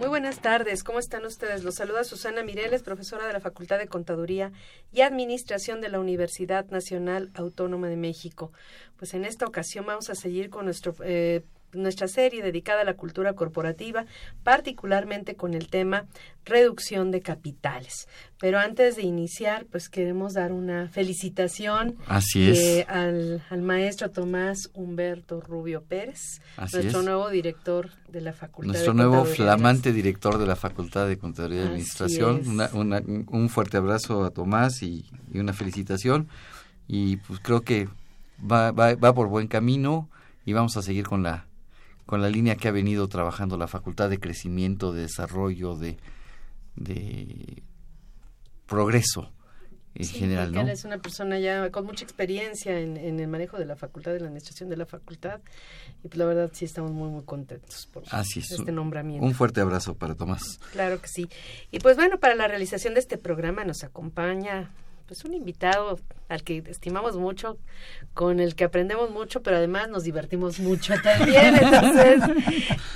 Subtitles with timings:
[0.00, 1.62] Muy buenas tardes, ¿cómo están ustedes?
[1.62, 4.50] Los saluda Susana Mireles, profesora de la Facultad de Contaduría
[4.94, 8.50] y Administración de la Universidad Nacional Autónoma de México.
[8.96, 11.42] Pues en esta ocasión vamos a seguir con nuestro, eh,
[11.72, 14.04] nuestra serie dedicada a la cultura corporativa,
[14.42, 16.06] particularmente con el tema
[16.44, 18.08] reducción de capitales.
[18.40, 22.58] Pero antes de iniciar, pues queremos dar una felicitación Así es.
[22.58, 27.04] eh, al, al maestro Tomás Humberto Rubio Pérez, Así nuestro es.
[27.06, 31.62] nuevo director de la Facultad Nuestro de nuevo flamante director de la Facultad de Contaduría
[31.62, 32.40] y Administración.
[32.40, 32.46] es.
[32.48, 36.28] Una- una- un fuerte abrazo a Tomás y, y una felicitación.
[36.88, 37.88] Y pues creo que
[38.40, 40.08] va, va, va por buen camino
[40.44, 41.46] y vamos a seguir con la,
[42.10, 45.96] con la línea que ha venido trabajando la Facultad de Crecimiento, de Desarrollo, de,
[46.74, 47.62] de
[48.66, 49.32] Progreso
[49.94, 53.64] en Sí, general, es una persona ya con mucha experiencia en, en el manejo de
[53.64, 55.40] la facultad, de la administración de la facultad.
[56.04, 58.50] Y pues la verdad sí estamos muy, muy contentos por Así es.
[58.52, 59.24] este nombramiento.
[59.24, 60.42] Un fuerte abrazo para Tomás.
[60.72, 61.28] Claro que sí.
[61.70, 64.70] Y pues bueno, para la realización de este programa nos acompaña
[65.10, 67.58] pues un invitado al que estimamos mucho,
[68.14, 71.56] con el que aprendemos mucho, pero además nos divertimos mucho también.
[71.60, 72.22] Entonces,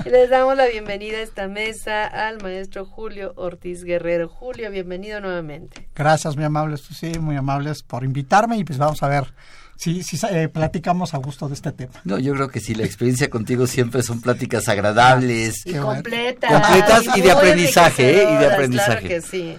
[0.05, 4.29] les damos la bienvenida a esta mesa al maestro Julio Ortiz Guerrero.
[4.29, 5.89] Julio, bienvenido nuevamente.
[5.93, 9.35] Gracias, muy amables, pues sí, muy amables por invitarme y pues vamos a ver
[9.77, 11.95] si, si eh, platicamos a gusto de este tema.
[12.05, 15.67] No, yo creo que sí, la experiencia contigo siempre son pláticas agradables.
[15.67, 16.53] Y completas.
[16.53, 18.35] Completas y de aprendizaje, ¿eh?
[18.35, 19.01] Y de aprendizaje.
[19.01, 19.59] Claro que sí.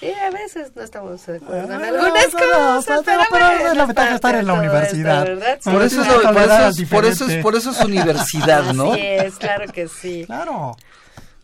[0.00, 3.22] Y a veces no estamos de acuerdo en Ah, algunas no, no, cosas, pero- pero,
[3.32, 5.22] pero bueno, es la ventaja de estar en la universidad.
[5.28, 5.58] esto, ¿verdad?
[5.64, 7.42] Por eso, es lo- por, eso es, por, eso es, diferente.
[7.42, 8.92] por eso es universidad, ¿no?
[8.92, 10.22] Así es, claro que sí.
[10.26, 10.76] Claro,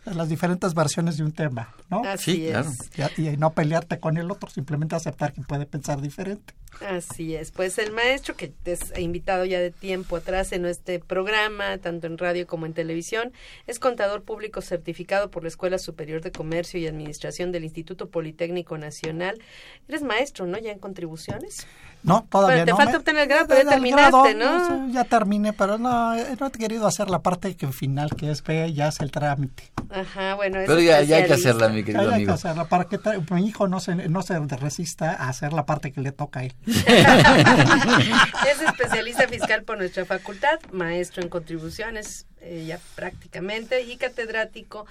[0.05, 2.03] las diferentes versiones de un tema, ¿no?
[2.03, 2.69] Así Sí, claro.
[2.69, 3.19] es.
[3.19, 6.53] Y, y no pelearte con el otro, simplemente aceptar que puede pensar diferente.
[6.81, 10.99] Así es, pues el maestro que te ha invitado ya de tiempo atrás en este
[10.99, 13.31] programa, tanto en radio como en televisión,
[13.65, 18.77] es contador público certificado por la Escuela Superior de Comercio y Administración del Instituto Politécnico
[18.77, 19.39] Nacional.
[19.87, 20.57] Eres maestro, ¿no?
[20.57, 21.65] Ya en contribuciones.
[22.03, 22.77] No, todavía Bueno, te no.
[22.77, 24.89] falta me- obtener el grado, pero ya terminaste, grado, ¿no?
[24.93, 28.71] ya terminé, pero no, no he querido hacer la parte que final, que es ve,
[28.73, 29.71] ya es el trámite.
[29.89, 31.49] Ajá, bueno, es Pero ya, ya hay que especialista.
[31.65, 32.33] hacerla, mi querido Hay que amigo.
[32.33, 32.99] hacerla para que
[33.31, 36.43] mi hijo no se, no se resista a hacer la parte que le toca a
[36.45, 36.53] él.
[36.65, 44.85] es especialista fiscal por nuestra facultad, maestro en contribuciones eh, ya prácticamente y catedrático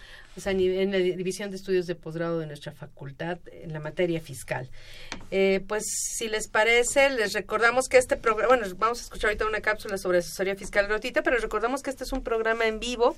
[0.44, 4.68] a en la división de estudios de posgrado de nuestra facultad en la materia fiscal.
[5.30, 9.46] Eh, pues si les parece, les recordamos que este programa, bueno, vamos a escuchar ahorita
[9.46, 13.16] una cápsula sobre asesoría fiscal gratuita, pero recordamos que este es un programa en vivo.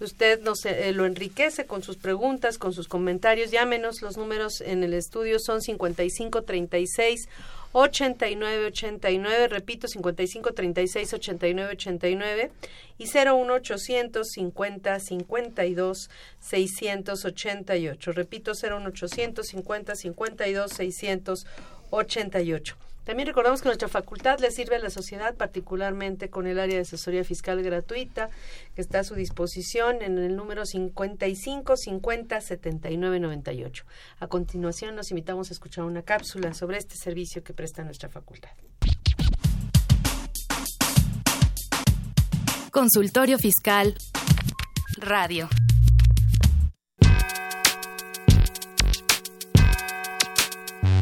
[0.00, 3.50] Usted nos eh, lo enriquece con sus preguntas, con sus comentarios.
[3.50, 7.28] Llámenos, los números en el estudio son 5536
[7.76, 12.52] 8989, repito, 55 36 89 89
[12.98, 16.08] y 01800 50 52
[16.38, 18.12] 688.
[18.12, 22.76] Repito, 01800 50 52 688.
[23.04, 26.82] También recordamos que nuestra facultad le sirve a la sociedad, particularmente con el área de
[26.82, 28.30] asesoría fiscal gratuita,
[28.74, 33.84] que está a su disposición en el número 55 50 79 98.
[34.20, 38.50] A continuación, nos invitamos a escuchar una cápsula sobre este servicio que presta nuestra facultad.
[42.70, 43.94] Consultorio Fiscal.
[44.98, 45.48] Radio.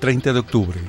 [0.00, 0.80] 30 de octubre.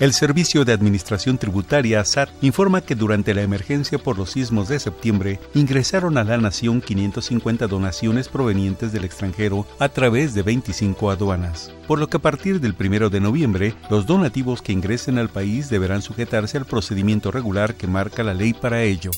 [0.00, 4.80] El Servicio de Administración Tributaria SAT informa que durante la emergencia por los sismos de
[4.80, 11.72] septiembre ingresaron a la nación 550 donaciones provenientes del extranjero a través de 25 aduanas,
[11.86, 15.70] por lo que a partir del 1 de noviembre los donativos que ingresen al país
[15.70, 19.12] deberán sujetarse al procedimiento regular que marca la ley para ello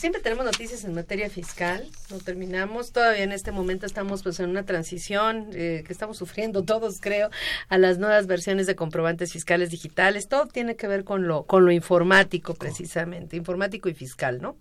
[0.00, 4.48] Siempre tenemos noticias en materia fiscal, no terminamos, todavía en este momento estamos pues en
[4.48, 7.28] una transición eh, que estamos sufriendo todos creo
[7.68, 11.66] a las nuevas versiones de comprobantes fiscales digitales, todo tiene que ver con lo con
[11.66, 14.56] lo informático precisamente, informático y fiscal, ¿no?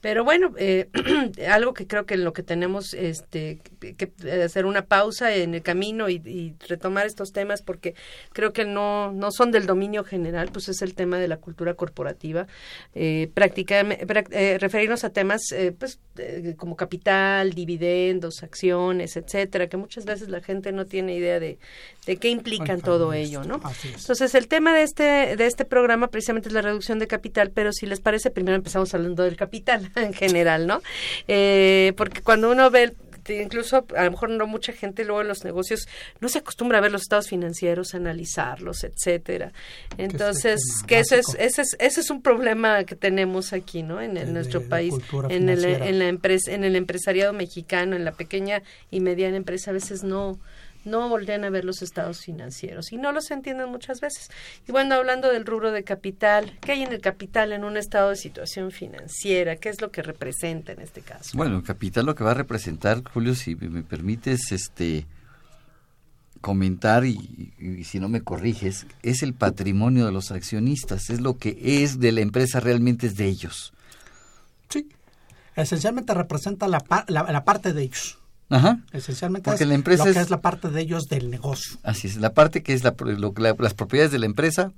[0.00, 0.88] Pero bueno, eh,
[1.48, 5.62] algo que creo que en lo que tenemos este que hacer una pausa en el
[5.62, 7.94] camino y, y, retomar estos temas porque
[8.32, 11.74] creo que no no son del dominio general, pues es el tema de la cultura
[11.74, 12.48] corporativa,
[12.94, 19.76] eh, prácticamente eh, referirnos a temas eh, pues eh, como capital, dividendos, acciones, etcétera, que
[19.76, 21.58] muchas veces la gente no tiene idea de,
[22.06, 23.60] de qué implican todo ello, ¿no?
[23.84, 27.72] Entonces el tema de este de este programa precisamente es la reducción de capital, pero
[27.72, 30.80] si les parece primero empezamos hablando del capital en general, ¿no?
[31.28, 32.96] Eh, porque cuando uno ve el
[33.28, 35.88] incluso a lo mejor no mucha gente luego en los negocios
[36.20, 39.52] no se acostumbra a ver los estados financieros, analizarlos, etcétera.
[39.98, 44.00] Entonces, que, eso es ese es ese es un problema que tenemos aquí, ¿no?
[44.00, 44.94] En, en nuestro país,
[45.28, 49.70] en el en la empresa en el empresariado mexicano, en la pequeña y mediana empresa
[49.70, 50.38] a veces no
[50.84, 54.30] no voltean a ver los estados financieros y no los entienden muchas veces.
[54.66, 58.10] Y bueno, hablando del rubro de capital, ¿qué hay en el capital en un estado
[58.10, 59.56] de situación financiera?
[59.56, 61.36] ¿Qué es lo que representa en este caso?
[61.36, 65.06] Bueno, el capital lo que va a representar, Julio, si me permites, este
[66.40, 71.36] comentar y, y, si no me corriges, es el patrimonio de los accionistas, es lo
[71.36, 73.72] que es de la empresa, realmente es de ellos.
[74.68, 74.88] Sí,
[75.54, 78.19] esencialmente representa la, la, la parte de ellos.
[78.50, 78.80] Ajá.
[78.92, 81.78] Esencialmente Porque es la empresa lo que es- es la parte de ellos del negocio.
[81.82, 84.72] Así es, la parte que es la, lo que la- las propiedades de la empresa,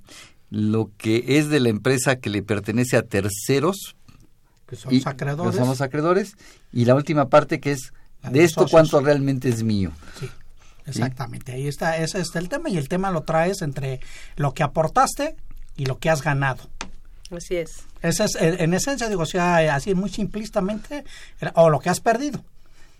[0.51, 3.95] lo que es de la empresa que le pertenece a terceros,
[4.67, 5.51] Que son y- los acreedores.
[5.51, 6.35] que son los acreedores,
[6.71, 8.71] y la última parte que es de de esto socios.
[8.71, 9.91] cuánto realmente es mío.
[10.19, 10.29] Sí.
[10.85, 14.01] Exactamente, ahí está, ese es el tema y el tema lo traes entre
[14.35, 15.35] lo que aportaste
[15.77, 16.69] y lo que has ganado.
[17.35, 17.83] Así es.
[18.01, 21.03] Ese es, en esencia, digo, o sea, así muy simplistamente,
[21.55, 22.43] o lo que has perdido.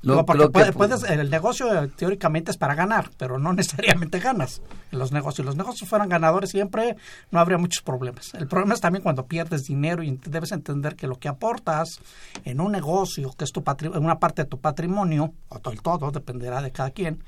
[0.03, 5.00] Lo, porque puedes, el negocio eh, teóricamente es para ganar, pero no necesariamente ganas en
[5.00, 5.38] los negocios.
[5.38, 6.98] Si los negocios fueran ganadores siempre,
[7.31, 8.33] no habría muchos problemas.
[8.33, 12.01] El problema es también cuando pierdes dinero y debes entender que lo que aportas
[12.43, 13.63] en un negocio, que es tu
[13.95, 17.24] una parte de tu patrimonio, o todo el todo, dependerá de cada quien,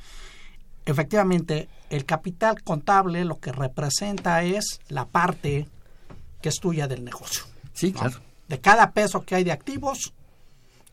[0.85, 5.69] efectivamente, el capital contable lo que representa es la parte
[6.41, 7.45] que es tuya del negocio.
[7.71, 8.19] Sí, claro.
[8.49, 10.13] De cada peso que hay de activos,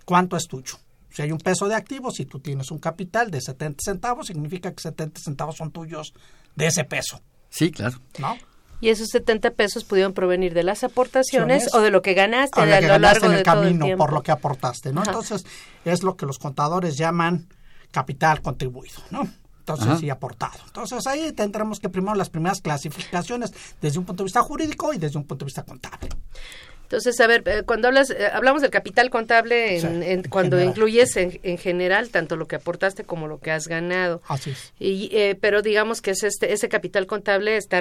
[0.04, 0.76] ¿cuánto es tuyo?
[1.12, 4.72] Si hay un peso de activos y tú tienes un capital de 70 centavos, significa
[4.72, 6.14] que 70 centavos son tuyos
[6.56, 7.20] de ese peso.
[7.50, 7.98] Sí, claro.
[8.18, 8.36] ¿No?
[8.80, 12.80] Y esos 70 pesos pudieron provenir de las aportaciones o de lo que ganaste a
[12.80, 15.04] lo largo en el camino por lo que aportaste, ¿no?
[15.06, 15.44] Entonces,
[15.84, 17.46] es lo que los contadores llaman
[17.92, 19.28] capital contribuido, ¿no?
[19.60, 20.58] Entonces, sí, aportado.
[20.66, 24.98] Entonces, ahí tendremos que primero las primeras clasificaciones desde un punto de vista jurídico y
[24.98, 26.08] desde un punto de vista contable.
[26.92, 31.56] Entonces, a ver, eh, cuando hablas, eh, hablamos del capital contable en, cuando incluyes en,
[31.56, 34.20] general tanto lo que aportaste como lo que has ganado.
[34.28, 34.74] Así es.
[34.78, 37.80] Y, eh, pero digamos que es este, ese capital contable está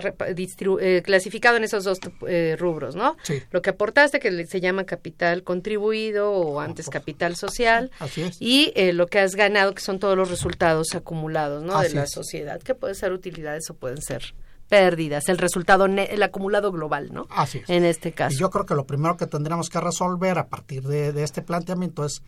[1.04, 2.00] clasificado en esos dos
[2.58, 3.18] rubros, ¿no?
[3.24, 3.44] Sí.
[3.52, 7.92] Lo que aportaste, que se llama capital contribuido o antes capital social.
[8.00, 8.38] Así es.
[8.40, 11.82] Y lo que has ganado, que son todos los resultados acumulados, ¿no?
[11.82, 14.34] de la sociedad, que pueden ser utilidades o pueden ser
[14.72, 17.28] pérdidas, el resultado, el acumulado global, ¿no?
[17.30, 17.70] Así es.
[17.70, 18.34] En este caso.
[18.34, 22.06] Y yo creo que lo primero que tendríamos que resolver a partir de, este planteamiento
[22.06, 22.24] es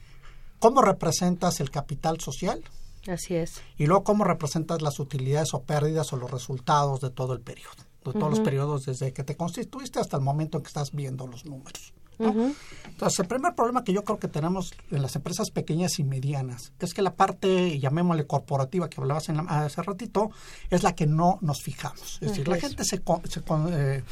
[0.60, 2.62] cómo representas el capital social.
[3.08, 3.62] Así es.
[3.78, 7.78] Y luego cómo representas las utilidades o pérdidas o los resultados de todo el periodo,
[8.04, 11.26] de todos los periodos desde que te constituiste hasta el momento en que estás viendo
[11.28, 11.94] los números.
[12.20, 16.72] Entonces, el primer problema que yo creo que tenemos en las empresas pequeñas y medianas
[16.79, 20.32] es que la parte, llamémosle corporativa que hablabas en hace ratito,
[20.70, 22.20] es la que no nos fijamos.
[22.22, 24.03] Es decir, la gente se, se, eh,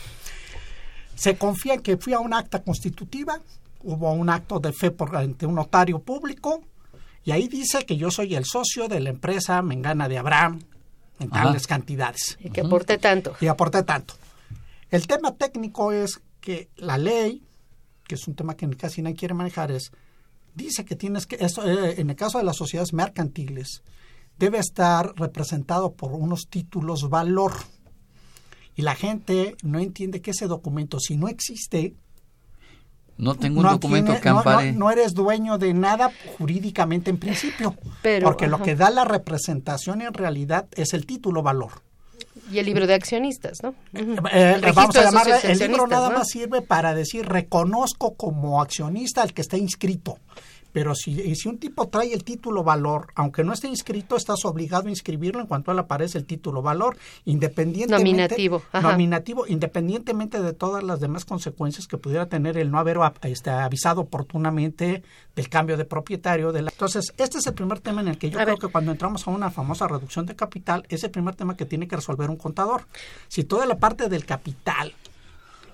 [1.15, 3.39] se confía en que fui a un acta constitutiva,
[3.83, 6.63] hubo un acto de fe por, ante un notario público,
[7.23, 10.59] y ahí dice que yo soy el socio de la empresa Mengana de Abraham
[11.19, 12.37] en tales cantidades.
[12.39, 13.35] Y que aporte tanto.
[13.39, 14.15] Y aporte tanto.
[14.89, 17.43] El tema técnico es que la ley
[18.11, 19.93] que es un tema que casi nadie quiere manejar, es,
[20.53, 23.83] dice que tienes que, eso, eh, en el caso de las sociedades mercantiles,
[24.37, 27.53] debe estar representado por unos títulos valor.
[28.75, 31.95] Y la gente no entiende que ese documento, si no existe,
[33.15, 34.73] no tengo un documento que ampare.
[34.73, 37.77] No, eres dueño de nada jurídicamente en principio.
[38.23, 41.71] porque lo que da la representación en realidad es el título valor.
[42.51, 43.73] Y el libro de accionistas, ¿no?
[43.93, 49.33] Eh, vamos a llamarle, el libro nada más sirve para decir reconozco como accionista al
[49.33, 50.17] que está inscrito.
[50.71, 54.87] Pero si, si un tipo trae el título valor, aunque no esté inscrito, estás obligado
[54.87, 58.11] a inscribirlo en cuanto le aparece el título valor, independientemente.
[58.11, 58.63] Nominativo.
[58.73, 64.01] Nominativo, independientemente de todas las demás consecuencias que pudiera tener el no haber este, avisado
[64.01, 65.03] oportunamente
[65.35, 66.51] del cambio de propietario.
[66.51, 66.71] De la...
[66.71, 69.31] Entonces, este es el primer tema en el que yo creo que cuando entramos a
[69.31, 72.85] una famosa reducción de capital, es el primer tema que tiene que resolver un contador.
[73.27, 74.93] Si toda la parte del capital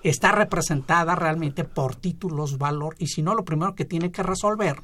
[0.02, 4.76] está representada realmente por títulos valor y si no lo primero que tiene que resolver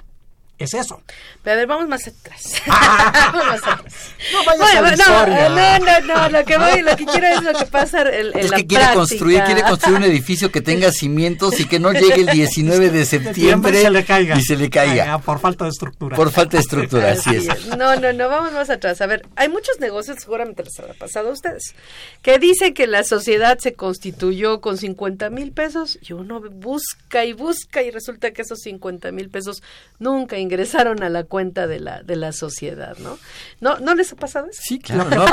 [0.57, 1.03] es eso.
[1.43, 2.55] Pero a ver, vamos más atrás.
[2.67, 3.95] vamos más atrás.
[4.33, 5.49] No vayas a la historia.
[5.49, 8.51] No, no, no, lo que voy, lo que quiero es lo que pasa en, es
[8.51, 12.21] la que quiere construir, quiere construir un edificio que tenga cimientos y que no llegue
[12.21, 14.39] el 19 de septiembre y se le caiga.
[14.39, 15.19] Y se le caiga.
[15.19, 16.17] por falta de estructura.
[16.17, 17.67] Por falta de estructura, así, es.
[17.77, 19.01] No, no, no, vamos más atrás.
[19.01, 21.75] A ver, hay muchos negocios, seguramente les habrá pasado a ustedes,
[22.23, 27.33] que dicen que la sociedad se constituyó con 50 mil pesos y uno busca y
[27.33, 29.63] busca y resulta que esos 50 mil pesos
[29.99, 33.19] nunca ingresaron a la cuenta de la, de la sociedad, ¿no?
[33.61, 34.63] ¿No, ¿no les ha pasado eso?
[34.63, 35.11] Sí, claro.
[35.11, 35.27] No,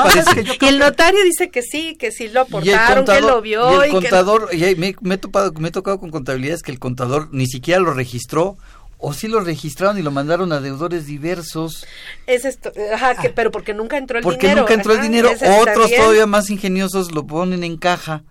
[0.60, 3.84] y el notario dice que sí, que sí lo aportaron, que lo vio.
[3.84, 7.28] Y el contador, me, me, he topado, me he tocado con contabilidades que el contador
[7.32, 8.56] ni siquiera lo registró
[9.02, 11.84] o sí lo registraron y lo mandaron a deudores diversos.
[12.26, 14.38] Es esto, ajá, que, pero porque nunca entró el dinero.
[14.38, 15.30] Porque nunca entró el dinero.
[15.60, 18.22] Otros todavía más ingeniosos lo ponen en caja.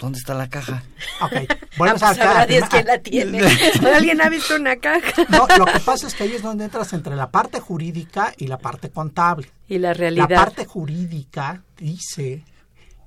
[0.00, 0.82] ¿Dónde está la caja?
[1.20, 1.32] Ok,
[1.76, 3.40] bueno, ah, pues quién la tiene.
[3.94, 5.26] ¿Alguien ha visto una caja?
[5.28, 8.46] No, lo que pasa es que ahí es donde entras entre la parte jurídica y
[8.46, 9.50] la parte contable.
[9.68, 10.30] Y la realidad.
[10.30, 12.44] La parte jurídica dice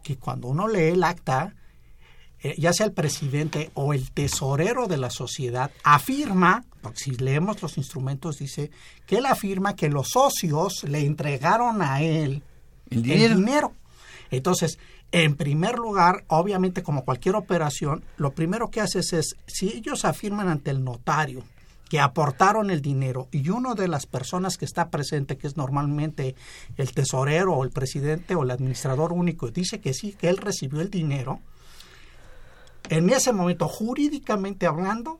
[0.03, 1.55] que cuando uno lee el acta,
[2.43, 7.59] eh, ya sea el presidente o el tesorero de la sociedad, afirma, porque si leemos
[7.63, 8.69] los instrumentos, dice
[9.07, 12.43] que él afirma que los socios le entregaron a él
[12.91, 13.33] el dinero.
[13.33, 13.73] El dinero.
[14.29, 14.77] Entonces,
[15.13, 20.49] en primer lugar, obviamente como cualquier operación, lo primero que haces es, si ellos afirman
[20.49, 21.43] ante el notario
[21.87, 26.33] que aportaron el dinero y uno de las personas que está presente, que es normalmente
[26.77, 30.81] el tesorero o el presidente o el administrador único, dice que sí, que él recibió
[30.81, 31.39] el dinero,
[32.89, 35.19] en ese momento, jurídicamente hablando,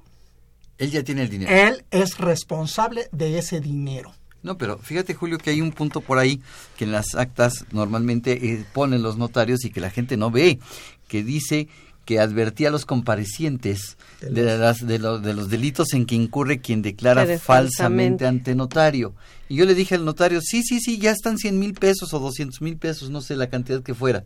[0.80, 1.52] él ya tiene el dinero.
[1.52, 4.12] Él es responsable de ese dinero.
[4.44, 6.42] No, pero fíjate Julio que hay un punto por ahí
[6.78, 10.60] que en las actas normalmente eh, ponen los notarios y que la gente no ve,
[11.08, 11.70] que dice
[12.06, 16.60] que advertía a los comparecientes de, las, de, los, de los delitos en que incurre
[16.60, 19.14] quien declara falsamente ante notario.
[19.48, 22.20] Y yo le dije al notario, sí, sí, sí, ya están 100 mil pesos o
[22.20, 24.26] 200 mil pesos, no sé la cantidad que fuera.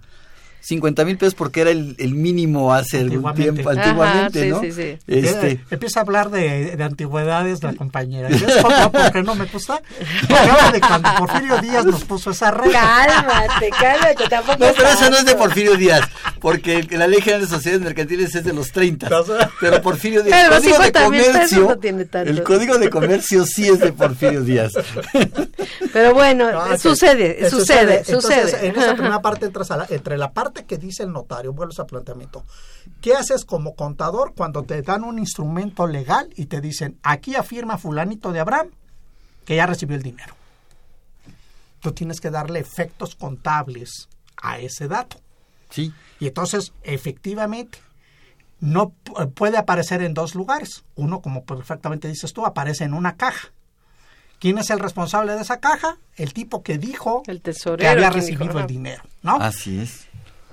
[0.62, 4.62] 50 mil pesos porque era el, el mínimo hace algún tiempo, antiguamente, ¿no?
[4.62, 4.98] Sí, sí.
[5.08, 5.62] Este...
[5.70, 8.28] Empieza a hablar de, de antigüedades la compañera.
[8.30, 8.44] ¿Ves
[8.92, 9.82] por qué no me gusta?
[10.30, 12.82] Hablaba de cuando Porfirio Díaz nos puso esa regla.
[12.82, 14.66] Cálmate, cálmate, tampoco.
[14.66, 16.02] No, pero eso no es de Porfirio Díaz,
[16.42, 19.10] porque la Ley General de Sociedades Mercantiles es de los 30.
[19.60, 22.30] Pero Porfirio Díaz, el Código de Comercio, no tiene tanto.
[22.30, 24.74] el Código de Comercio sí es de Porfirio Díaz.
[25.94, 28.42] Pero bueno, no, sucede, sucede, sucede, sucede.
[28.42, 31.54] Entonces, en esa primera parte entras a la, entre la parte que dice el notario,
[31.54, 32.44] vuelves a planteamiento.
[33.01, 37.77] ¿Qué haces como contador cuando te dan un instrumento legal y te dicen, aquí afirma
[37.77, 38.70] fulanito de Abraham
[39.46, 40.34] que ya recibió el dinero?
[41.80, 44.10] Tú tienes que darle efectos contables
[44.42, 45.18] a ese dato.
[45.70, 45.94] Sí.
[46.20, 47.80] Y entonces, efectivamente,
[48.60, 48.89] no
[49.36, 50.84] puede aparecer en dos lugares.
[50.96, 53.51] Uno, como perfectamente dices tú, aparece en una caja.
[54.39, 55.98] ¿Quién es el responsable de esa caja?
[56.16, 59.38] El tipo que dijo el que había recibido el dinero, ¿no?
[59.38, 60.07] Así es.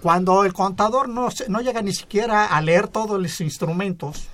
[0.04, 4.28] Cuando el contador no, no llega ni siquiera a leer todos los instrumentos,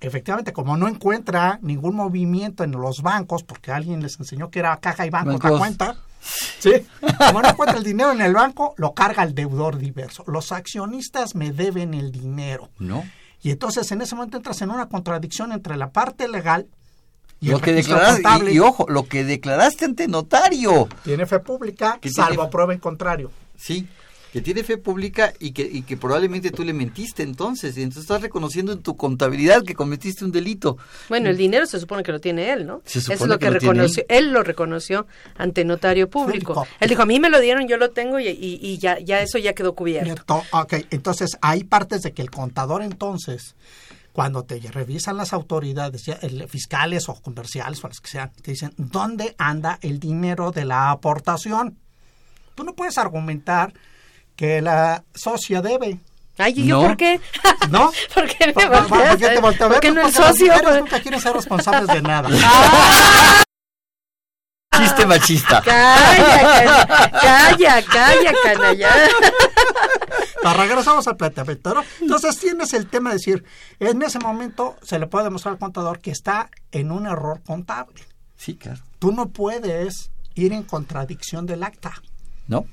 [0.00, 4.74] efectivamente, como no encuentra ningún movimiento en los bancos, porque alguien les enseñó que era
[4.78, 5.96] caja y banco la cuenta,
[6.58, 6.72] ¿sí?
[7.18, 10.24] como no encuentra el dinero en el banco, lo carga el deudor diverso.
[10.28, 12.70] Los accionistas me deben el dinero.
[12.78, 13.04] No.
[13.42, 16.68] Y entonces en ese momento entras en una contradicción entre la parte legal
[17.38, 20.88] y lo el que declaraste, y, y, ojo, lo que declaraste ante notario.
[21.04, 22.50] Tiene fe pública, salvo tiene...
[22.50, 23.30] prueba en contrario.
[23.58, 23.86] Sí,
[24.36, 28.02] que tiene fe pública y que, y que probablemente tú le mentiste entonces, y entonces
[28.02, 30.76] estás reconociendo en tu contabilidad que cometiste un delito.
[31.08, 32.82] Bueno, el dinero se supone que lo tiene él, ¿no?
[32.84, 34.26] Se supone Eso es lo que, que lo reconoció, él.
[34.26, 34.32] él.
[34.34, 35.06] lo reconoció
[35.38, 36.52] ante notario público.
[36.52, 36.76] público.
[36.80, 39.22] Él dijo, a mí me lo dieron, yo lo tengo y, y, y ya, ya
[39.22, 40.44] eso ya quedó cubierto.
[40.52, 43.56] Ok, entonces hay partes de que el contador entonces
[44.12, 48.50] cuando te revisan las autoridades ya, el, fiscales o comerciales o las que sean, te
[48.50, 51.78] dicen, ¿dónde anda el dinero de la aportación?
[52.54, 53.72] Tú no puedes argumentar
[54.36, 55.98] que la socia debe.
[56.38, 56.88] Ay, ¿y yo no.
[56.88, 57.20] por qué?
[57.70, 57.90] ¿No?
[58.14, 59.76] ¿Por qué me ¿Por, por, ¿por qué te volteo a ver?
[59.76, 60.52] ¿Por qué no el las socio?
[60.52, 62.28] mujeres nunca quieren ser responsables de nada.
[64.76, 65.62] Chiste machista.
[65.62, 66.76] Calla,
[67.10, 68.90] calla, calla, canalla.
[70.54, 71.84] regresamos al planteamiento, ¿no?
[72.02, 73.44] Entonces tienes el tema de decir,
[73.80, 78.02] en ese momento se le puede demostrar al contador que está en un error contable.
[78.36, 78.82] Sí, claro.
[78.98, 81.94] Tú no puedes ir en contradicción del acta.
[82.46, 82.66] No.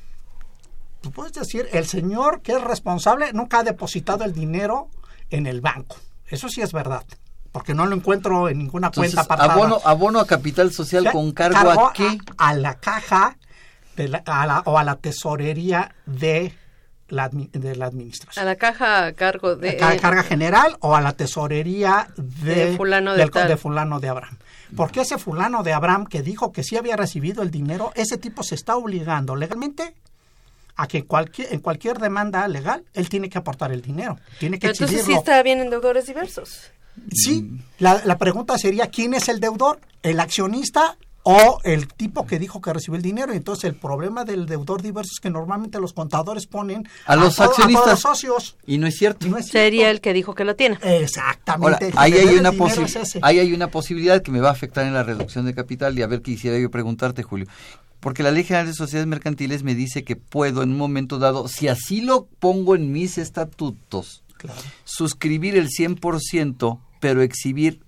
[1.03, 4.87] Tú puedes decir, el señor que es responsable nunca ha depositado el dinero
[5.29, 5.97] en el banco.
[6.29, 7.03] Eso sí es verdad.
[7.51, 9.53] Porque no lo encuentro en ninguna Entonces, cuenta apartada.
[9.53, 12.17] Abono, abono a capital social con cargo, cargo a qué?
[12.37, 13.37] A, a la caja
[13.97, 16.53] de la, a la, o a la tesorería de
[17.09, 18.41] la, de la administración.
[18.41, 19.77] A la caja a cargo de...
[19.81, 23.49] La carga general o a la tesorería de, de fulano de, del, tal.
[23.49, 24.37] de fulano de Abraham.
[24.77, 28.41] Porque ese fulano de Abraham que dijo que sí había recibido el dinero, ese tipo
[28.41, 29.95] se está obligando legalmente
[30.75, 34.17] a que cualquier, en cualquier demanda legal él tiene que aportar el dinero.
[34.39, 36.71] Tiene que Pero entonces sí está bien en deudores diversos.
[37.11, 39.79] Sí, la, la pregunta sería, ¿quién es el deudor?
[40.03, 43.33] ¿El accionista o el tipo que dijo que recibió el dinero.
[43.33, 47.39] Y entonces el problema del deudor diverso es que normalmente los contadores ponen a los
[47.39, 47.81] accionistas.
[47.81, 48.57] a todos los socios.
[48.65, 49.27] Y no es cierto.
[49.27, 50.77] No es Sería el que dijo que lo tiene.
[50.83, 51.85] Exactamente.
[51.85, 54.93] Ahora, ahí hay, una es ahí hay una posibilidad que me va a afectar en
[54.93, 57.47] la reducción de capital y a ver quisiera yo preguntarte, Julio.
[58.03, 61.47] Porque la Ley General de Sociedades Mercantiles me dice que puedo en un momento dado,
[61.47, 64.59] si así lo pongo en mis estatutos, Claro.
[64.83, 67.79] suscribir el 100%, pero exhibir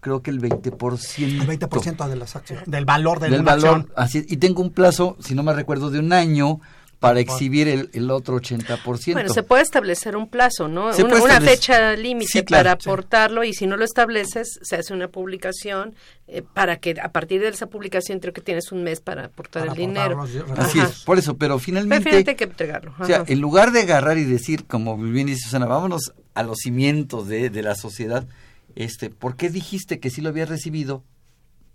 [0.00, 1.18] creo que el 20%.
[1.42, 3.68] El 20% de las acciones, del valor de del una valor.
[3.80, 3.92] acción.
[3.96, 6.58] Así, y tengo un plazo, si no me recuerdo, de un año
[7.00, 9.14] para exhibir el, el otro 80%.
[9.14, 10.92] Bueno, se puede establecer un plazo, ¿no?
[10.92, 12.88] Se Una, puede una establecer- fecha límite Sí, claro, para sí.
[12.88, 15.94] aportarlo y si no lo estableces, se hace una publicación
[16.28, 19.62] eh, para que a partir de esa publicación creo que tienes un mes para aportar
[19.66, 20.22] Para el dinero.
[20.58, 20.88] Así Ajá.
[20.90, 22.04] es, por eso, pero Pero finalmente...
[22.04, 22.94] finalmente hay que entregarlo.
[22.98, 26.58] O sea, en lugar de agarrar y decir, como bien dice Susana, vámonos a los
[26.58, 28.26] cimientos de, de la sociedad,
[28.76, 31.02] este, ¿por qué dijiste que sí lo habías recibido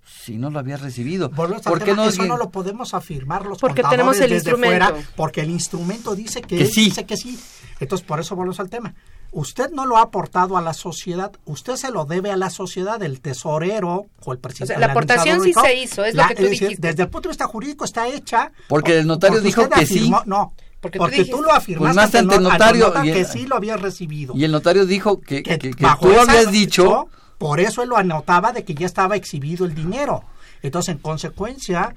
[0.05, 1.31] si no lo habías recibido?
[1.31, 4.51] ¿Por qué tema, no eso no lo podemos afirmar los Porque contadores tenemos el desde
[4.51, 4.93] instrumento.
[4.95, 6.85] fuera, porque el instrumento dice que, Que sí.
[6.85, 7.39] dice que sí.
[7.79, 8.93] Entonces, por eso volvemos al tema.
[9.31, 13.01] usted no lo ha aportado a la sociedad, usted se lo debe a la sociedad,
[13.03, 14.73] el tesorero o el presidente.
[14.75, 16.87] O sea, la aportación sí se hizo, es lo que tú decir, dijiste.
[16.87, 18.51] Desde el punto de vista jurídico está hecha.
[18.69, 19.99] Porque el notario porque dijo usted que sí.
[20.07, 23.25] afirmó- No, Porque porque, tú lo afirmaste Firmaste ante el no- notario nota y- que
[23.25, 24.33] sí lo habías recibido.
[24.37, 27.07] Y el notario dijo que, que, tú esa- habías dicho
[27.37, 30.23] por eso él lo anotaba de que ya estaba exhibido el dinero.
[30.61, 31.93] Entonces, en consecuencia,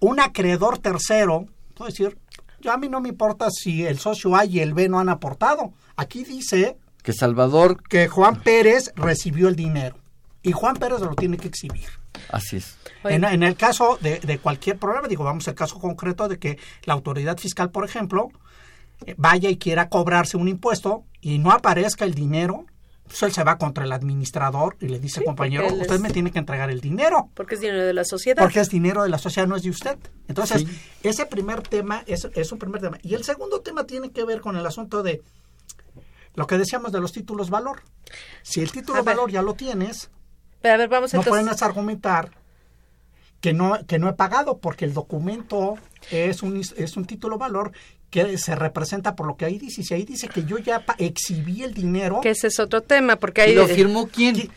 [0.00, 2.18] un acreedor tercero puede decir,
[2.60, 5.08] yo a mí no me importa si el socio A y el B no han
[5.08, 5.72] aportado.
[5.96, 9.96] Aquí dice que Salvador, que Juan Pérez recibió el dinero
[10.42, 11.88] y Juan Pérez lo tiene que exhibir.
[12.30, 12.76] así es.
[13.04, 16.94] En el caso de, de cualquier problema, digo, vamos al caso concreto de que la
[16.94, 18.30] autoridad fiscal, por ejemplo,
[19.04, 22.64] eh, vaya y quiera cobrarse un impuesto y no aparezca el dinero,
[23.06, 26.30] pues él se va contra el administrador y le dice, compañero, usted es- me tiene
[26.32, 27.30] que entregar el dinero.
[27.34, 28.42] Porque es dinero de la sociedad.
[28.42, 29.98] Porque es dinero de la sociedad, no es de usted.
[30.26, 30.80] Entonces, Sí.
[31.02, 32.98] ese primer tema es, es un primer tema.
[33.02, 35.22] Y el segundo tema tiene que ver con el asunto de
[36.34, 37.82] lo que decíamos de los títulos valor.
[38.42, 40.10] Si el título valor ya lo tienes,
[40.62, 41.30] Pero a ver, vamos no entonces.
[41.44, 42.30] pueden argumentar
[43.40, 45.74] que no, que no he pagado porque el documento
[46.10, 47.72] es un, es un título valor
[48.10, 49.80] que se representa por lo que ahí dice.
[49.80, 53.16] Y si ahí dice que yo ya exhibí el dinero, Que ese es otro tema,
[53.16, 53.54] porque ¿Y ahí...
[53.54, 54.36] lo firmó quién?
[54.36, 54.50] el-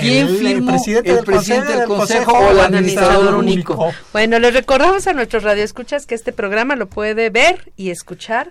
[0.00, 0.70] ¿Quién el firmó?
[0.70, 3.74] presidente el del presidente consejo, del del consejo o el administrador único.
[3.74, 3.96] único.
[4.14, 8.50] Bueno, les recordamos a nuestros radioescuchas que este programa lo puede ver y escuchar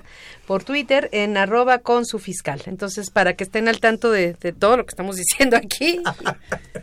[0.51, 2.61] por Twitter en arroba con su fiscal.
[2.65, 6.01] Entonces, para que estén al tanto de, de todo lo que estamos diciendo aquí.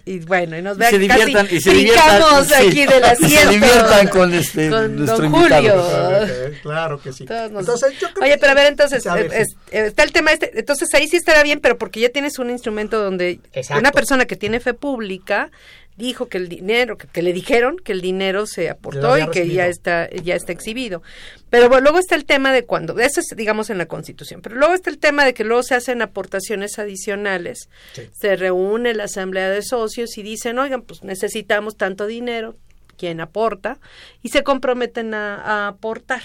[0.07, 2.54] Y, bueno, y nos Y vean se diviertan, y se diviertan, sí.
[2.54, 2.87] aquí
[3.26, 5.83] Y se diviertan con este, con nuestro don invitado.
[5.83, 6.54] Julio.
[6.62, 7.26] Claro que sí.
[7.26, 9.54] Nos- Entonces, yo creo Oye, pero a ver, entonces, a ver, eh, sí.
[9.70, 12.48] eh, está el tema este, entonces ahí sí estará bien, pero porque ya tienes un
[12.48, 13.81] instrumento donde Exacto.
[13.81, 15.50] una persona que tiene fe pública
[15.98, 19.48] dijo que el dinero, que, que le dijeron que el dinero se aportó y que
[19.48, 21.02] ya está, ya está exhibido.
[21.50, 24.54] Pero bueno, luego está el tema de cuando, eso es digamos en la Constitución, pero
[24.56, 27.68] luego está el tema de que luego se hacen aportaciones adicionales,
[28.12, 32.56] se reúne la asamblea de socios y dicen, oigan, pues necesitamos tanto dinero,
[32.96, 33.78] quien aporta
[34.22, 36.22] y se comprometen a, a aportar.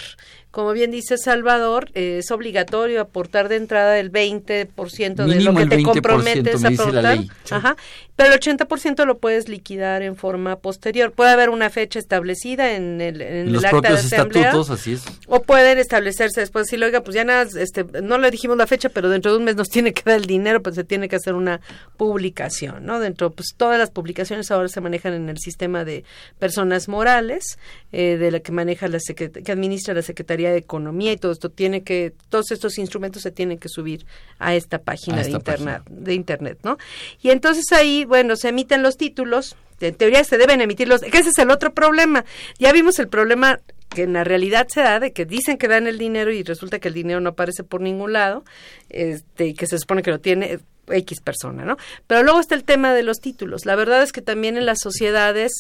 [0.53, 5.65] Como bien dice Salvador, eh, es obligatorio aportar de entrada el 20% de lo que
[5.65, 7.17] te 20%, comprometes me a aportar.
[7.17, 7.29] Sí.
[7.49, 7.75] Ajá.
[8.15, 11.11] Pero el 80% lo puedes liquidar en forma posterior.
[11.11, 14.43] Puede haber una fecha establecida en el, en En el los acta de propios asamblea.
[14.43, 15.03] estatutos, así es.
[15.25, 18.67] O pueden establecerse después, si lo oiga, pues ya nada, este, no le dijimos la
[18.67, 21.09] fecha, pero dentro de un mes nos tiene que dar el dinero, pues se tiene
[21.09, 21.61] que hacer una
[21.97, 22.99] publicación, ¿no?
[22.99, 26.03] Dentro, pues todas las publicaciones ahora se manejan en el sistema de
[26.37, 27.57] personas morales,
[27.91, 31.49] eh, de la que maneja la que administra la Secretaría de Economía y todo esto
[31.49, 34.06] tiene que, todos estos instrumentos se tienen que subir
[34.39, 36.77] a esta página A de internet, de internet, ¿no?
[37.21, 41.17] Y entonces ahí, bueno, se emiten los títulos, en teoría se deben emitir los, que
[41.17, 42.25] ese es el otro problema.
[42.58, 45.88] Ya vimos el problema que en la realidad se da de que dicen que dan
[45.88, 48.43] el dinero y resulta que el dinero no aparece por ningún lado,
[48.89, 51.77] este, y que se supone que lo tiene X persona, ¿no?
[52.08, 53.65] Pero luego está el tema de los títulos.
[53.65, 55.51] La verdad es que también en las sociedades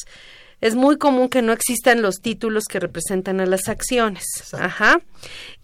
[0.63, 4.23] es muy común que no existan los títulos que representan a las acciones.
[4.53, 5.01] Ajá.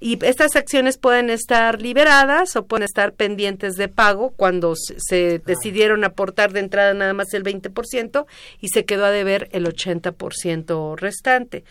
[0.01, 6.03] Y estas acciones pueden estar liberadas o pueden estar pendientes de pago cuando se, decidieron
[6.03, 8.25] aportar de entrada nada más el 20%
[8.59, 11.63] y se quedó a deber el 80% restante.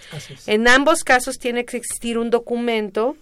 [0.47, 3.15] En ambos casos tiene que existir un documento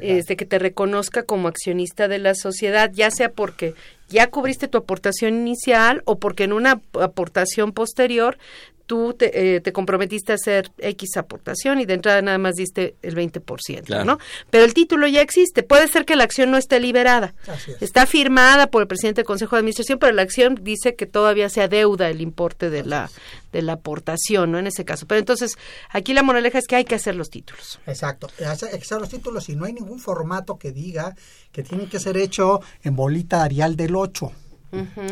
[0.00, 3.74] este, que te reconozca como accionista de la sociedad, ya sea porque
[4.08, 8.38] ya cubriste tu aportación inicial o porque en una aportación posterior
[8.86, 12.96] tú te, eh, te comprometiste a hacer X aportación y de entrada nada más diste
[13.02, 14.04] el 20%, Claro.
[14.04, 14.18] ¿no?
[14.50, 15.62] Pero el título ya existe.
[15.62, 17.34] Puede ser que la acción no esté liberada.
[17.46, 17.82] Así es.
[17.82, 21.48] Está firmada por el presidente del Consejo de Administración, pero la acción dice que todavía
[21.48, 23.10] se adeuda el importe de la,
[23.52, 24.58] de la aportación, ¿no?
[24.58, 25.06] En ese caso.
[25.06, 25.56] Pero entonces,
[25.90, 27.80] aquí la moraleja es que hay que hacer los títulos.
[27.86, 31.14] Exacto, hay que hacer los títulos y no hay ningún formato que diga
[31.52, 34.32] que tiene que ser hecho en bolita Arial del 8.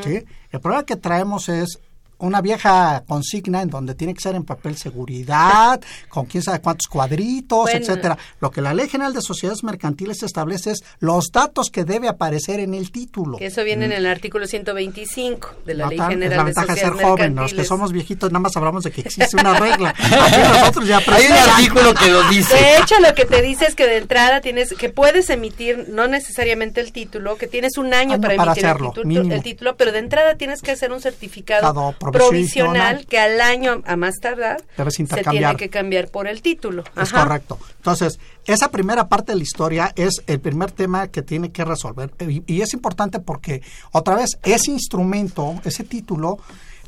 [0.04, 0.24] ¿sí?
[0.50, 1.78] El problema que traemos es
[2.20, 6.86] una vieja consigna en donde tiene que ser en papel seguridad, con quién sabe cuántos
[6.88, 7.78] cuadritos, Bueno.
[7.78, 8.16] etcétera.
[8.40, 12.60] Lo que la Ley General de Sociedades Mercantiles establece es los datos que debe aparecer
[12.60, 13.38] en el título.
[13.38, 16.42] Que eso viene en el artículo 125 de la No Ley tan- General es la
[16.42, 19.00] de ventaja de ser Sociedades joven, los que somos viejitos nada más hablamos de que
[19.02, 19.90] existe una regla.
[19.90, 22.54] Aquí nosotros ya Hay un artículo que lo dice.
[22.54, 26.06] De hecho, lo que te dice es que de entrada tienes que puedes emitir no
[26.08, 29.42] necesariamente el título, que tienes un año, Año para para emitir hacerlo, el, título, el
[29.42, 33.06] título, pero de entrada tienes que hacer un certificado Certificado provisional, provisional.
[33.06, 36.84] que al año a más tardar se tiene que cambiar por el título.
[36.96, 37.24] Es Ajá.
[37.24, 37.58] correcto.
[37.76, 42.12] Entonces, esa primera parte de la historia es el primer tema que tiene que resolver.
[42.20, 46.38] Y, y es importante porque, otra vez, ese instrumento, ese título,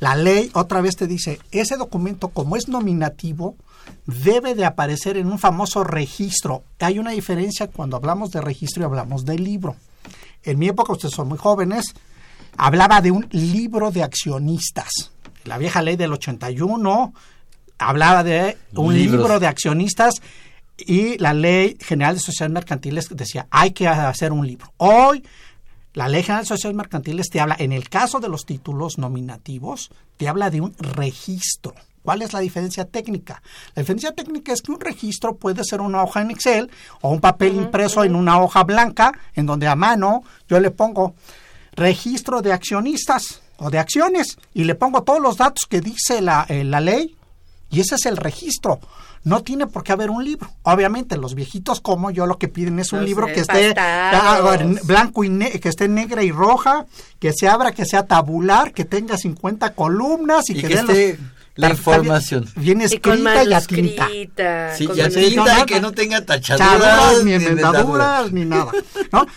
[0.03, 3.55] la ley otra vez te dice, ese documento, como es nominativo,
[4.07, 6.65] debe de aparecer en un famoso registro.
[6.81, 9.77] Hay una diferencia cuando hablamos de registro y hablamos de libro.
[10.43, 11.95] En mi época, ustedes son muy jóvenes,
[12.57, 15.13] hablaba de un libro de accionistas.
[15.45, 17.13] La vieja ley del 81
[17.79, 19.21] hablaba de un Libros.
[19.21, 20.23] libro de accionistas
[20.77, 24.73] y la ley general de sociedades mercantiles decía hay que hacer un libro.
[24.77, 25.25] Hoy
[25.95, 29.91] la ley general de sociedades mercantiles te habla, en el caso de los títulos nominativos,
[30.17, 31.75] te habla de un registro.
[32.03, 33.43] ¿Cuál es la diferencia técnica?
[33.75, 37.21] La diferencia técnica es que un registro puede ser una hoja en Excel o un
[37.21, 41.15] papel impreso en una hoja blanca en donde a mano yo le pongo
[41.73, 46.45] registro de accionistas o de acciones y le pongo todos los datos que dice la,
[46.49, 47.17] eh, la ley
[47.71, 48.81] y ese es el registro.
[49.25, 50.51] No tiene por qué haber un libro.
[50.63, 54.59] Obviamente los viejitos como yo lo que piden es un Los libro que esté ah,
[54.83, 56.87] blanco y ne- que esté negra y roja,
[57.21, 60.91] que se abra, que sea tabular, que tenga 50 columnas y, Y que, que los-
[60.91, 61.19] esté
[61.55, 62.45] la información.
[62.57, 64.09] Bien, bien Y escrita y a tinta.
[64.77, 65.93] Sí, tinta no, y que no.
[65.93, 67.47] tenga Chaduras, tachaduras ni enmendaduras.
[68.27, 68.73] enmendaduras, ni nada.
[69.13, 69.27] ¿no?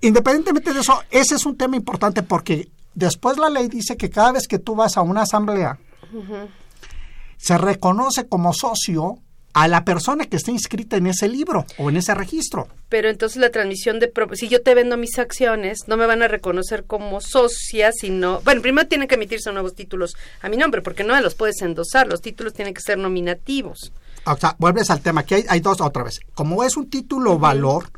[0.00, 4.32] Independientemente de eso, ese es un tema importante porque después la ley dice que cada
[4.32, 5.78] vez que tú vas a una asamblea,
[7.36, 9.18] se reconoce como socio
[9.54, 12.68] a la persona que está inscrita en ese libro o en ese registro.
[12.88, 14.12] Pero entonces la transmisión de...
[14.34, 18.40] Si yo te vendo mis acciones, no me van a reconocer como socia, sino...
[18.42, 21.60] Bueno, primero tienen que emitirse nuevos títulos a mi nombre, porque no me los puedes
[21.62, 22.06] endosar.
[22.06, 23.92] Los títulos tienen que ser nominativos.
[24.26, 26.20] O sea, vuelves al tema, que hay, hay dos otra vez.
[26.34, 27.90] Como es un título valor,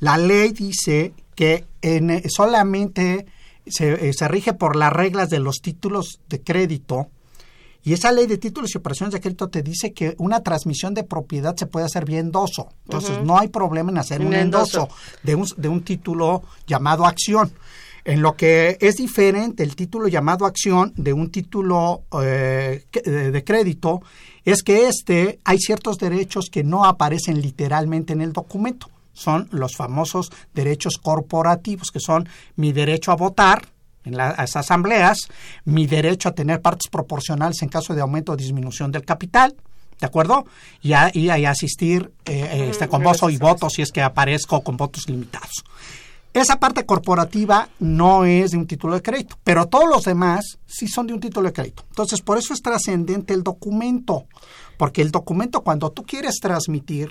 [0.00, 3.24] la ley dice que en, eh, solamente
[3.64, 7.10] se, eh, se rige por las reglas de los títulos de crédito.
[7.84, 11.04] Y esa ley de títulos y operaciones de crédito te dice que una transmisión de
[11.04, 12.70] propiedad se puede hacer vía endoso.
[12.86, 14.96] Entonces, no hay problema en hacer Un un endoso, endoso.
[15.22, 17.52] de, un, de un título llamado acción.
[18.04, 24.02] En lo que es diferente el título llamado acción de un título eh, de crédito
[24.44, 28.88] es que este hay ciertos derechos que no aparecen literalmente en el documento.
[29.18, 33.66] Son los famosos derechos corporativos, que son mi derecho a votar
[34.04, 35.18] en las asambleas,
[35.64, 39.54] mi derecho a tener partes proporcionales en caso de aumento o disminución del capital,
[40.00, 40.46] ¿de acuerdo?
[40.80, 43.90] Y a, y a- y asistir eh, eh, este, con voz y voto si es
[43.90, 45.64] que aparezco con votos limitados.
[46.32, 50.86] Esa parte corporativa no es de un título de crédito, pero todos los demás sí
[50.86, 51.84] son de un título de crédito.
[51.88, 54.26] Entonces, por eso es trascendente el documento,
[54.76, 57.10] porque el documento cuando tú quieres transmitir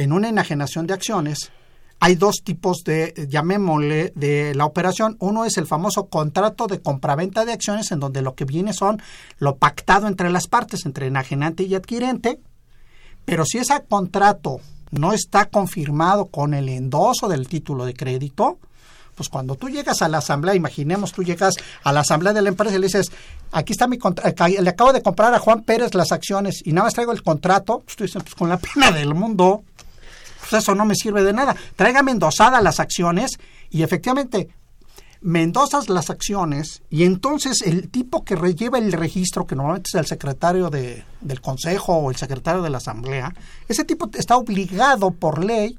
[0.00, 1.52] en una enajenación de acciones,
[1.98, 5.16] hay dos tipos de, llamémosle, de la operación.
[5.20, 9.02] Uno es el famoso contrato de compraventa de acciones, en donde lo que viene son
[9.38, 12.40] lo pactado entre las partes, entre enajenante y adquirente.
[13.26, 14.60] Pero si ese contrato
[14.90, 18.58] no está confirmado con el endoso del título de crédito,
[19.14, 21.52] pues cuando tú llegas a la asamblea, imaginemos tú llegas
[21.84, 23.12] a la asamblea de la empresa y le dices,
[23.52, 26.86] aquí está mi contrato, le acabo de comprar a Juan Pérez las acciones y nada
[26.86, 29.62] más traigo el contrato, pues tú pues con la pena del mundo,
[30.58, 31.54] eso no me sirve de nada.
[31.76, 33.38] Tráigame endosadas las acciones
[33.70, 34.48] y efectivamente
[35.22, 39.94] me endosas las acciones y entonces el tipo que lleva el registro, que normalmente es
[39.94, 43.34] el secretario de- del consejo o el secretario de la asamblea,
[43.68, 45.78] ese tipo está obligado por ley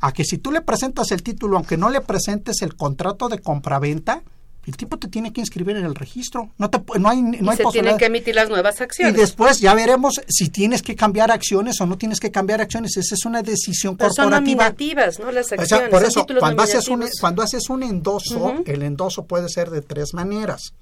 [0.00, 3.40] a que si tú le presentas el título, aunque no le presentes el contrato de
[3.40, 4.22] compraventa,
[4.66, 6.50] el tipo te tiene que inscribir en el registro.
[6.58, 9.16] No, te, no hay, no y hay se tienen que emitir las nuevas Y acciones.
[9.16, 12.96] después ya veremos si tienes que cambiar acciones o no tienes que cambiar acciones.
[12.96, 14.64] Esa es una decisión Pero son corporativa.
[14.64, 15.32] nominativas, ¿no?
[15.32, 15.68] Las O acciones.
[15.68, 19.70] sea, por son eso, cuando haces, un, cuando haces un endoso, el endoso puede ser
[19.70, 20.74] de tres maneras.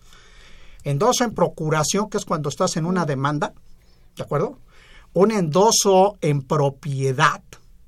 [0.84, 3.52] Endoso en procuración, que es cuando estás en una demanda,
[4.16, 4.58] ¿de acuerdo?
[5.12, 7.42] Un endoso en propiedad,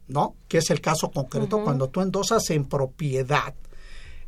[0.08, 0.34] ¿no?
[0.48, 3.54] Que es el caso concreto, cuando tú endosas en propiedad.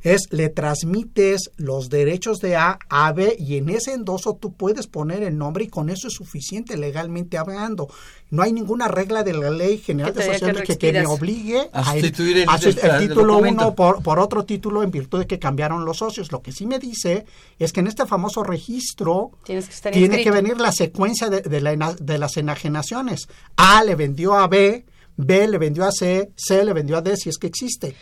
[0.02, 4.86] Es, le transmites los derechos de A a B y en ese endoso tú puedes
[4.88, 7.88] poner el nombre y con eso es suficiente legalmente hablando.
[8.30, 11.80] No hay ninguna regla de la ley general Que de sociedades que me obligue A
[11.80, 13.62] a, sustituir el- a sust- el- el el título documento.
[13.68, 16.32] 1 por, por otro título en virtud de que cambiaron los socios.
[16.32, 17.24] Lo que sí me dice
[17.58, 20.30] es que en este famoso registro Tienes que estar tiene inscrito.
[20.36, 23.28] que venir la secuencia de, de la ena- de las enajenaciones.
[23.56, 24.84] A le vendió a B,
[25.16, 27.94] B le vendió a C, C le vendió a D si es que existe.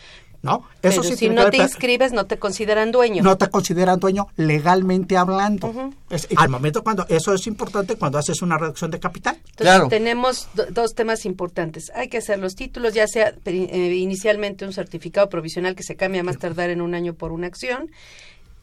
[0.43, 0.63] ¿No?
[0.81, 3.21] Pero sí si tiene no que te ver- inscribes, no te consideran dueño.
[3.21, 5.71] no te consideran dueño legalmente hablando.
[6.09, 9.37] Es- al momento cuando eso es importante cuando haces una reducción de capital.
[9.57, 11.91] Entonces, tenemos do- dos temas importantes.
[11.93, 16.21] Hay que hacer los títulos, ya sea eh, inicialmente un certificado provisional que se cambia
[16.21, 17.91] a más tardar en un año por una acción,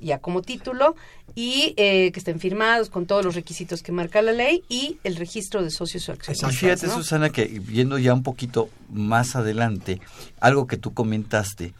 [0.00, 0.94] ya como título,
[1.34, 5.16] y eh, que estén firmados con todos los requisitos que marca la ley, y el
[5.16, 6.54] registro de socios o accionistas.
[6.54, 6.94] fíjate, ¿no?
[6.94, 10.00] Susana, que viendo ya un poquito más adelante,
[10.40, 11.74] algo que tú comentaste,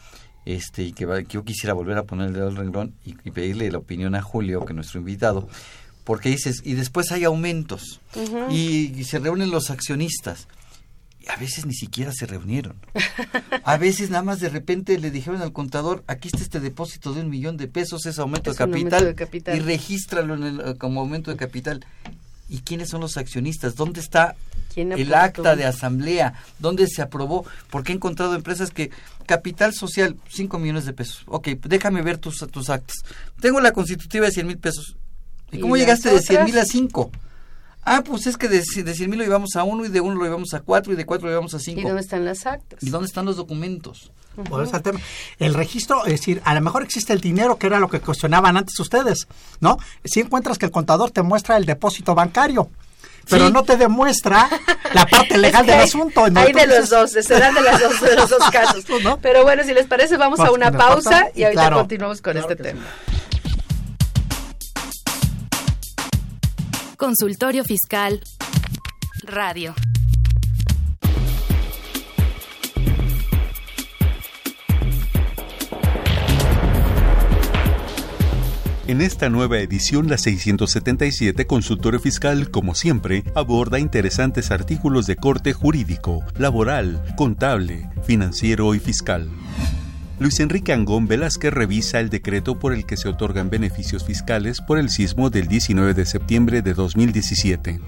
[0.44, 3.14] este, y que, va- que yo quisiera volver a poner el dedo al renglón y,
[3.24, 5.48] y pedirle la opinión a Julio, que es nuestro invitado,
[6.04, 8.00] porque dices, y después hay aumentos,
[8.50, 10.48] y se reúnen los accionistas.
[11.26, 12.76] A veces ni siquiera se reunieron.
[13.64, 17.20] A veces nada más de repente le dijeron al contador, aquí está este depósito de
[17.22, 19.56] un millón de pesos, es aumento, Es de, capital, aumento de capital.
[19.56, 21.84] y regístralo en el- como aumento de capital.
[22.48, 23.74] ¿Y quiénes son los accionistas?
[23.74, 24.34] ¿Dónde está
[24.72, 26.32] ¿Quién el acta de asamblea?
[26.58, 27.44] ¿Dónde se aprobó?
[27.68, 28.90] Porque he encontrado empresas que
[29.26, 31.24] capital social, 5 millones de pesos.
[31.26, 32.96] Ok, déjame ver tus, tus actas.
[33.40, 34.96] Tengo la constitutiva de 100 mil pesos.
[35.52, 36.68] ¿Y, ¿Y cómo llegaste de 100 mil a otras?
[36.72, 37.10] 5?
[37.90, 40.14] Ah, pues es que de, de 100 mil lo llevamos a 1 y de 1
[40.14, 41.80] lo llevamos a 4 y de 4 lo llevamos a 5.
[41.80, 42.82] ¿Y dónde están las actas?
[42.82, 44.12] ¿Y dónde están los documentos?
[44.48, 45.00] Por eso el tema.
[45.38, 48.56] El registro, es decir, a lo mejor existe el dinero, que era lo que cuestionaban
[48.56, 49.26] antes ustedes,
[49.60, 49.78] ¿no?
[50.04, 52.70] Si encuentras que el contador te muestra el depósito bancario,
[53.28, 53.52] pero Sí.
[53.52, 54.48] no te demuestra
[54.94, 56.24] la parte legal Es que del asunto.
[56.36, 58.84] Hay de los dos, se dan de, las dos, de los dos casos.
[59.20, 61.78] Pero bueno, si les parece, vamos a una pausa pausa, y ahorita claro.
[61.78, 62.82] continuamos con este tema.
[66.98, 68.20] Consultorio Fiscal
[69.22, 69.72] Radio.
[78.88, 85.52] En esta nueva edición, la 677 Consultorio Fiscal, como siempre, aborda interesantes artículos de corte
[85.52, 89.30] jurídico, laboral, contable, financiero y fiscal.
[90.20, 94.78] Luis Enrique Angón Velázquez revisa el decreto por el que se otorgan beneficios fiscales por
[94.78, 97.80] el sismo del 19 de septiembre de 2017.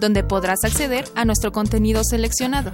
[0.00, 2.72] donde podrás acceder a nuestro contenido seleccionado.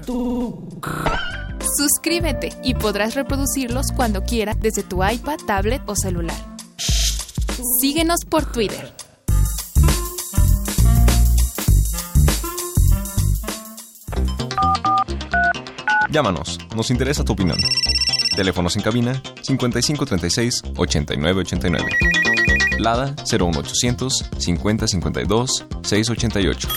[1.77, 6.37] Suscríbete y podrás reproducirlos cuando quiera desde tu iPad, tablet o celular.
[7.81, 8.93] Síguenos por Twitter.
[16.11, 17.57] Llámanos, nos interesa tu opinión.
[18.37, 21.87] Teléfonos en cabina 5536 8989.
[22.79, 26.69] Lada 01800 5052 688.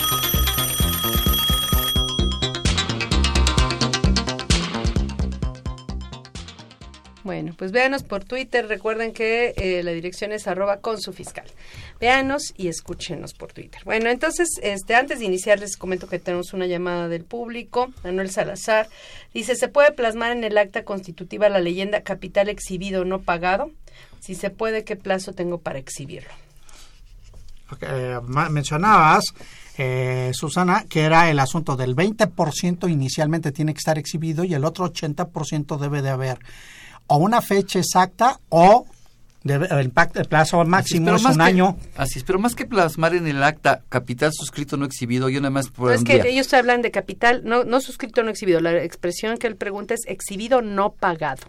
[7.56, 8.66] Pues véanos por Twitter.
[8.68, 11.46] Recuerden que eh, la dirección es arroba con su fiscal.
[12.00, 13.82] Véanos y escúchenos por Twitter.
[13.84, 17.92] Bueno, entonces, este, antes de iniciar, les comento que tenemos una llamada del público.
[18.04, 18.88] Manuel Salazar
[19.34, 23.70] dice: ¿Se puede plasmar en el acta constitutiva la leyenda capital exhibido no pagado?
[24.20, 26.30] Si se puede, ¿qué plazo tengo para exhibirlo?
[27.80, 29.34] eh, mencionabas,
[29.78, 34.64] eh, Susana, que era el asunto del 20% inicialmente tiene que estar exhibido y el
[34.64, 36.38] otro 80% debe de haber
[37.06, 38.86] o una fecha exacta o
[39.44, 39.90] el,
[40.28, 41.76] plazo máximo es un que- año.
[41.96, 45.50] Así es, pero más que plasmar en el acta capital suscrito no exhibido, yo nada
[45.50, 46.26] más por No, es que día.
[46.26, 48.60] ellos hablan de capital, no, no suscrito, no exhibido.
[48.60, 51.42] La expresión que él pregunta es exhibido no pagado.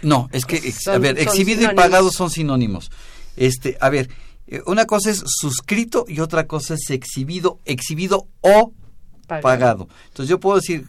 [0.00, 2.90] No, es que, ex- a ver, exhibido y pagado son sinónimos.
[3.36, 4.08] Este, a ver,
[4.46, 8.72] eh, una cosa es suscrito y otra cosa es exhibido, exhibido o
[9.42, 9.88] Pagado.
[10.08, 10.86] Entonces yo puedo decir,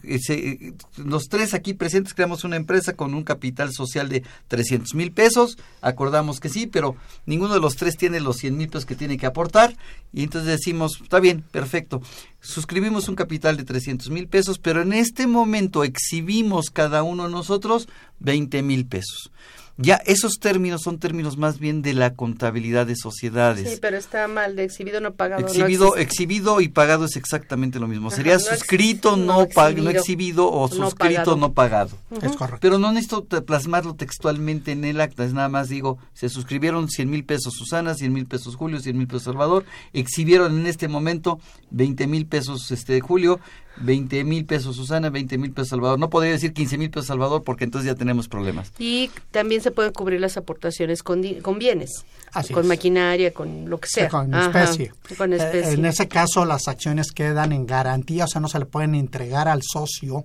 [0.96, 5.58] los tres aquí presentes creamos una empresa con un capital social de 300 mil pesos,
[5.80, 6.96] acordamos que sí, pero
[7.26, 9.76] ninguno de los tres tiene los 100 mil pesos que tiene que aportar
[10.12, 12.00] y entonces decimos, está bien, perfecto,
[12.40, 17.30] suscribimos un capital de 300 mil pesos, pero en este momento exhibimos cada uno de
[17.30, 17.88] nosotros
[18.20, 19.30] 20 mil pesos.
[19.78, 23.70] Ya esos términos son términos más bien de la contabilidad de sociedades.
[23.70, 25.46] Sí, pero está mal, de exhibido no pagado.
[25.46, 28.10] Exhibido, no exhibido y pagado es exactamente lo mismo.
[28.10, 31.90] Sería suscrito, no, exhibido, no exhibido o suscrito, no pagado.
[32.22, 32.58] Es correcto.
[32.62, 37.10] Pero no necesito plasmarlo textualmente en el acta, es nada más digo, se suscribieron 100
[37.10, 41.38] mil pesos Susana, 100 mil pesos Julio, 100 mil pesos Salvador, exhibieron en este momento
[41.70, 43.40] 20 mil pesos este Julio,
[43.78, 45.98] 20 mil pesos Susana, 20 mil pesos Salvador.
[45.98, 48.72] No podría decir 15 mil pesos Salvador porque entonces ya tenemos problemas.
[48.78, 52.04] Y también se pueden cubrir las aportaciones con, con bienes,
[52.52, 54.08] con maquinaria, con lo que sea.
[54.08, 54.92] con, especie.
[55.18, 58.94] Eh, en ese caso las acciones quedan en garantía, o sea, no se le pueden
[58.94, 60.24] entregar al socio.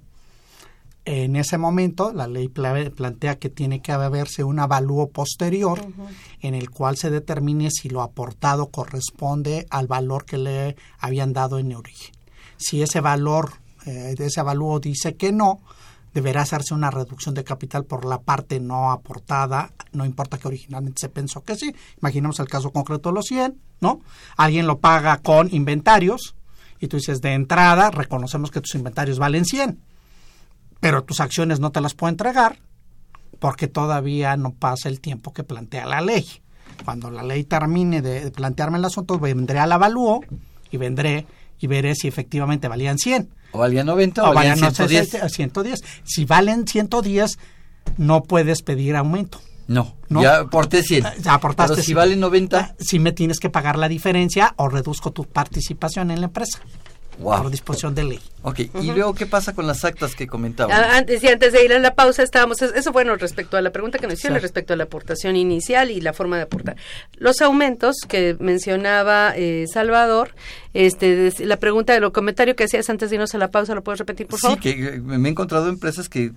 [1.03, 5.79] En ese momento, la ley plantea que tiene que haberse un avalúo posterior
[6.41, 11.57] en el cual se determine si lo aportado corresponde al valor que le habían dado
[11.57, 12.20] en origen.
[12.61, 13.53] Si ese valor
[13.85, 15.59] eh, de ese avalúo dice que no,
[16.13, 20.99] deberá hacerse una reducción de capital por la parte no aportada, no importa que originalmente
[20.99, 21.73] se pensó que sí.
[21.99, 24.01] Imaginemos el caso concreto de los 100, ¿no?
[24.37, 26.35] Alguien lo paga con inventarios
[26.79, 29.79] y tú dices, de entrada, reconocemos que tus inventarios valen 100,
[30.79, 32.59] pero tus acciones no te las puedo entregar
[33.39, 36.27] porque todavía no pasa el tiempo que plantea la ley.
[36.85, 40.21] Cuando la ley termine de plantearme el asunto, vendré al avalúo
[40.69, 41.25] y vendré
[41.61, 43.29] y veré si efectivamente valían 100.
[43.53, 45.31] O valían 90 o, valían 110.
[45.31, 45.83] 110.
[46.03, 47.37] Si valen 110,
[47.97, 49.39] no puedes pedir aumento.
[49.67, 51.05] No, no, ya aporté 100.
[51.21, 52.75] Ya aportaste Pero si valen 90.
[52.79, 56.59] Si me tienes que pagar la diferencia o reduzco tu participación en la empresa
[57.21, 58.19] por disposición de ley.
[58.43, 60.75] Ok, y luego, ¿qué pasa con las actas que comentaba?
[60.75, 63.71] Ah, antes, y antes de ir a la pausa, estábamos, eso bueno, respecto a la
[63.71, 66.75] pregunta que nos hicieron, respecto a la aportación inicial y la forma de aportar.
[67.17, 70.33] Los aumentos que mencionaba eh, Salvador,
[70.73, 73.83] este, la pregunta de lo comentario que hacías antes de irnos a la pausa, ¿lo
[73.83, 74.57] puedes repetir, por favor?
[74.61, 76.31] Sí, que eh, me he encontrado empresas que eh,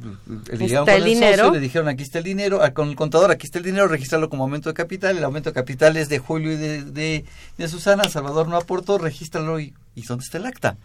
[0.50, 1.52] el dinero.
[1.52, 4.44] le dijeron, aquí está el dinero, con el contador, aquí está el dinero, registrarlo como
[4.44, 7.24] aumento de capital, el aumento de capital es de Julio y de, de,
[7.58, 10.76] de Susana, Salvador no aportó, regístralo y, y ¿dónde está el acta?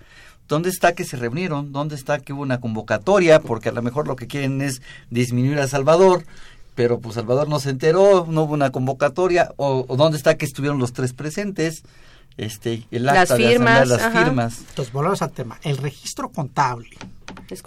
[0.49, 1.71] ¿Dónde está que se reunieron?
[1.71, 3.39] ¿Dónde está que hubo una convocatoria?
[3.39, 4.81] Porque a lo mejor lo que quieren es
[5.11, 6.25] disminuir a Salvador,
[6.73, 10.79] pero pues Salvador no se enteró, no hubo una convocatoria, o, dónde está que estuvieron
[10.79, 11.83] los tres presentes,
[12.39, 14.59] este, el acta las firmas, de las firmas.
[14.69, 15.59] Entonces volvemos al tema.
[15.63, 16.97] El registro contable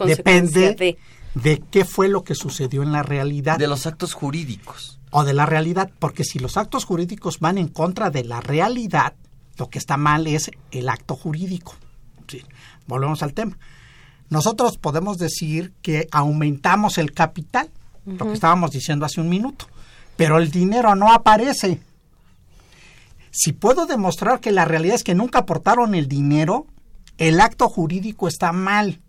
[0.06, 0.98] depende de...
[1.34, 3.58] de qué fue lo que sucedió en la realidad.
[3.58, 4.98] De los actos jurídicos.
[5.10, 9.14] O de la realidad, porque si los actos jurídicos van en contra de la realidad,
[9.58, 11.74] lo que está mal es el acto jurídico.
[12.28, 12.42] Sí
[12.86, 13.58] volvemos al tema.
[14.28, 17.70] Nosotros podemos decir que aumentamos el capital,
[18.06, 19.66] lo que estábamos diciendo hace un minuto,
[20.16, 21.80] pero el dinero no aparece.
[23.32, 26.66] Si puedo demostrar que la realidad es que nunca aportaron el dinero,
[27.16, 29.00] el acto jurídico está mal.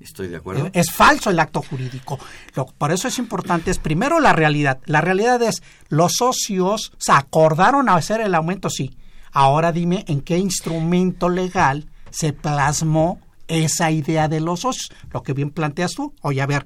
[0.00, 0.70] Estoy de acuerdo.
[0.72, 2.18] Es, falso el acto jurídico.
[2.54, 4.78] Lo, por eso es importante, es primero la realidad.
[4.86, 8.96] La realidad es, los socios se acordaron a hacer el aumento, sí.
[9.32, 15.34] Ahora dime en qué instrumento legal se plasmó esa idea de los socios, lo que
[15.34, 16.14] bien planteas tú.
[16.22, 16.64] Oye, a ver,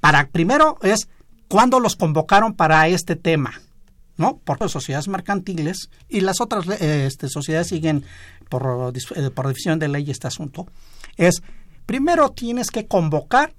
[0.00, 1.08] para primero es
[1.48, 3.60] cuándo los convocaron para este tema,
[4.18, 4.36] ¿no?
[4.38, 8.04] Por sociedades mercantiles y las otras este, sociedades siguen
[8.50, 10.66] por, eh, por decisión de ley este asunto.
[11.16, 11.42] Es
[11.86, 13.54] primero tienes que convocar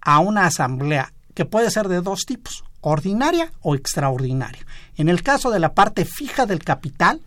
[0.00, 4.64] a una asamblea que puede ser de dos tipos, ordinaria o extraordinaria.
[4.96, 7.20] En el caso de la parte fija del capital,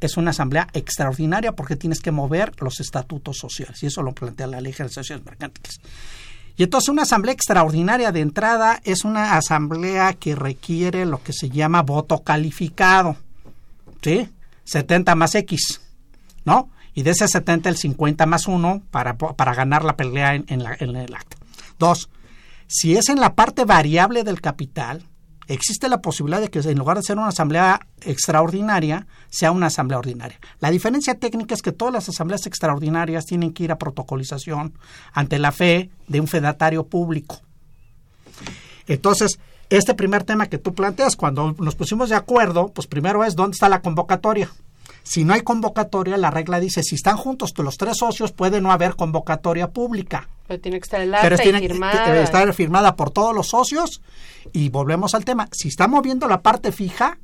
[0.00, 4.46] es una asamblea extraordinaria porque tienes que mover los estatutos sociales y eso lo plantea
[4.46, 5.80] la ley de sociedades mercantiles.
[6.56, 11.50] Y entonces una asamblea extraordinaria de entrada es una asamblea que requiere lo que se
[11.50, 13.16] llama voto calificado,
[14.02, 14.28] ¿sí?
[14.64, 15.80] 70 más X,
[16.44, 16.70] ¿no?
[16.94, 20.76] Y de ese 70 el 50 más 1 para, para ganar la pelea en, la,
[20.78, 21.36] en el acto.
[21.78, 22.08] Dos,
[22.68, 25.02] si es en la parte variable del capital,
[25.48, 29.98] existe la posibilidad de que en lugar de ser una asamblea extraordinaria, sea una asamblea
[29.98, 30.38] ordinaria.
[30.60, 34.74] La diferencia técnica es que todas las asambleas extraordinarias tienen que ir a protocolización
[35.12, 37.40] ante la fe de un fedatario público.
[38.86, 39.38] Entonces,
[39.70, 43.54] este primer tema que tú planteas, cuando nos pusimos de acuerdo, pues primero es dónde
[43.54, 44.50] está la convocatoria.
[45.04, 48.72] Si no hay convocatoria, la regla dice, si están juntos los tres socios, puede no
[48.72, 50.30] haber convocatoria pública.
[50.48, 52.06] Pero tiene que estar el acta y firmada.
[52.06, 54.00] Debe estar firmada por todos los socios.
[54.52, 55.46] Y volvemos al tema.
[55.52, 57.18] Si estamos viendo la parte fija,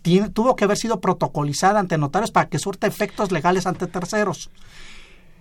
[0.00, 4.50] tiene, tuvo que haber sido protocolizada ante notarios para que surta efectos legales ante terceros.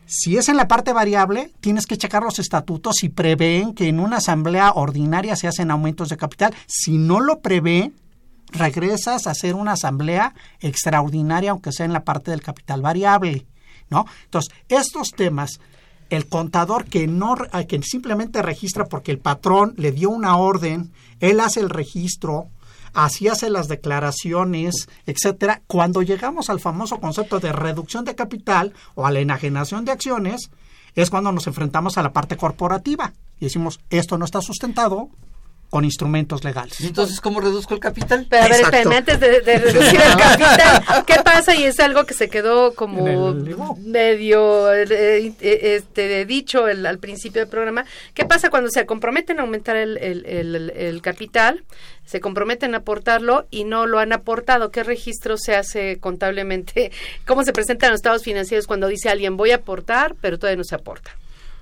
[0.05, 4.01] Si es en la parte variable, tienes que checar los estatutos si prevén que en
[4.01, 6.53] una asamblea ordinaria se hacen aumentos de capital.
[6.67, 7.93] Si no lo prevé,
[8.51, 13.45] regresas a hacer una asamblea extraordinaria, aunque sea en la parte del capital variable,
[13.89, 14.05] ¿no?
[14.25, 15.59] Entonces, estos temas
[16.09, 17.35] el contador que no
[17.67, 22.47] que simplemente registra porque el patrón le dio una orden, él hace el registro,
[22.93, 25.61] así hace las declaraciones, etcétera.
[25.67, 30.49] Cuando llegamos al famoso concepto de reducción de capital o a la enajenación de acciones,
[30.95, 35.09] es cuando nos enfrentamos a la parte corporativa y decimos, esto no está sustentado,
[35.69, 36.79] con instrumentos legales.
[36.81, 38.25] Entonces, ¿cómo reduzco el capital?
[38.29, 41.55] Pero a ver, espérame, antes de, reducir el capital, ¿qué pasa?
[41.55, 43.33] Y es algo que se quedó como
[43.79, 47.85] medio eh, eh, este, dicho al principio del programa.
[48.13, 51.63] ¿Qué pasa cuando se comprometen a aumentar el, el, capital?
[52.05, 54.71] Se comprometen a aportarlo y no lo han aportado.
[54.71, 56.91] ¿Qué registro se hace contablemente?
[57.25, 60.63] ¿Cómo se presentan los estados financieros cuando dice alguien voy a aportar, pero todavía no
[60.63, 61.11] se aporta?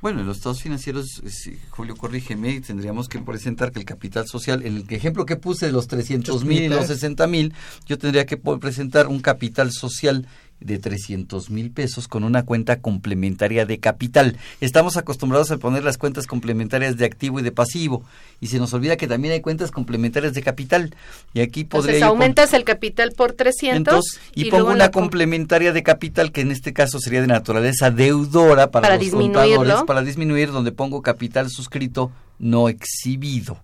[0.04, 1.24] Bueno, en los estados financieros,
[1.70, 5.72] Julio, corrígeme, tendríamos que presentar que el capital social, en el ejemplo que puse de
[5.72, 7.54] los 300 mil y los 60 mil,
[7.86, 10.28] yo tendría que presentar un capital social
[10.64, 14.38] de 300 mil pesos con una cuenta complementaria de capital.
[14.61, 18.03] Estamos acostumbrados a poner las cuentas complementarias de activo y de pasivo
[18.39, 20.95] y se nos olvida que también hay cuentas complementarias de capital.
[21.34, 21.95] Y aquí podría...
[21.95, 24.03] Entonces aumentas el capital por 300
[24.36, 28.97] y, pongo una complementaria de capital que en este caso sería de naturaleza deudora para,
[28.97, 33.61] los contadores para disminuir donde pongo capital suscrito no exhibido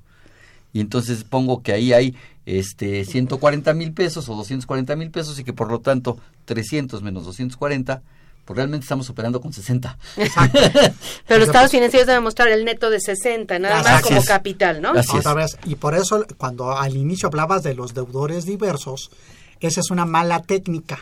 [0.74, 2.16] y entonces pongo que ahí hay
[2.58, 7.26] este 140 mil pesos o 240 mil pesos y que por lo tanto 300 menos
[7.26, 8.02] 240
[8.50, 9.96] pues realmente estamos operando con 60.
[10.18, 10.60] Exacto.
[11.28, 14.94] Pero los estados financieros deben mostrar el neto de 60, nada más como capital, ¿no?
[15.14, 19.12] Otra vez, y por eso cuando al inicio hablabas de los deudores diversos,
[19.60, 21.00] esa es una mala técnica.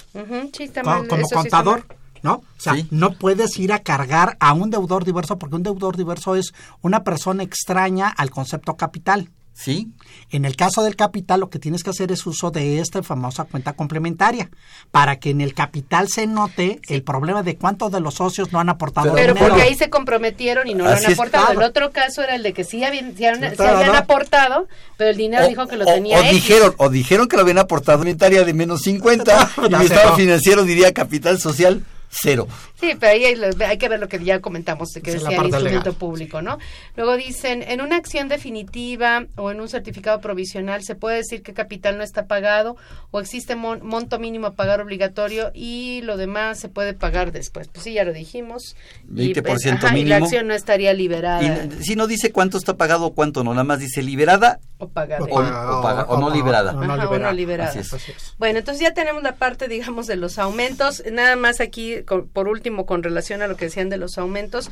[0.83, 1.85] como, contador,
[2.21, 2.33] ¿no?
[2.33, 6.35] O sea, no puedes ir a cargar a un deudor diverso porque un deudor diverso
[6.35, 9.29] es una persona extraña al concepto capital.
[9.57, 9.87] Sí.
[10.29, 13.45] En el caso del capital, lo que tienes que hacer es uso de esta famosa
[13.45, 14.51] cuenta complementaria
[14.91, 18.59] para que en el capital se note el problema de cuántos de los socios no
[18.59, 21.53] han aportado pero, Pero porque ahí se comprometieron y no lo han aportado.
[21.53, 25.65] El otro caso era el de que sí habían, habían aportado, pero el dinero dijo
[25.67, 26.19] que lo tenía.
[26.19, 29.81] O dijeron, o dijeron que lo habían aportado en Italia de menos 50 y el
[29.81, 32.47] Estado financiero diría capital social cero.
[32.79, 36.41] Sí, pero ahí hay, que ver lo que ya comentamos, que decía el instrumento público,
[36.41, 36.59] ¿no?
[36.95, 41.53] Luego dicen, en una acción definitiva o en un certificado provisional, ¿se puede decir que
[41.53, 42.77] capital no está pagado
[43.11, 47.67] o existe monto mínimo a pagar obligatorio y lo demás se puede pagar después?
[47.67, 48.75] Pues sí, ya lo dijimos.
[49.09, 51.67] 20% y, y la acción no estaría liberada.
[51.81, 55.25] si no dice cuánto está pagado o cuánto no, nada más dice liberada o pagada.
[55.31, 55.41] O,
[56.19, 56.73] no liberada.
[56.73, 56.85] O
[57.17, 57.73] no liberada.
[58.37, 61.03] Bueno, entonces ya tenemos la parte, digamos, de los aumentos.
[61.11, 64.71] Nada más aquí por último, con relación a lo que decían de los aumentos,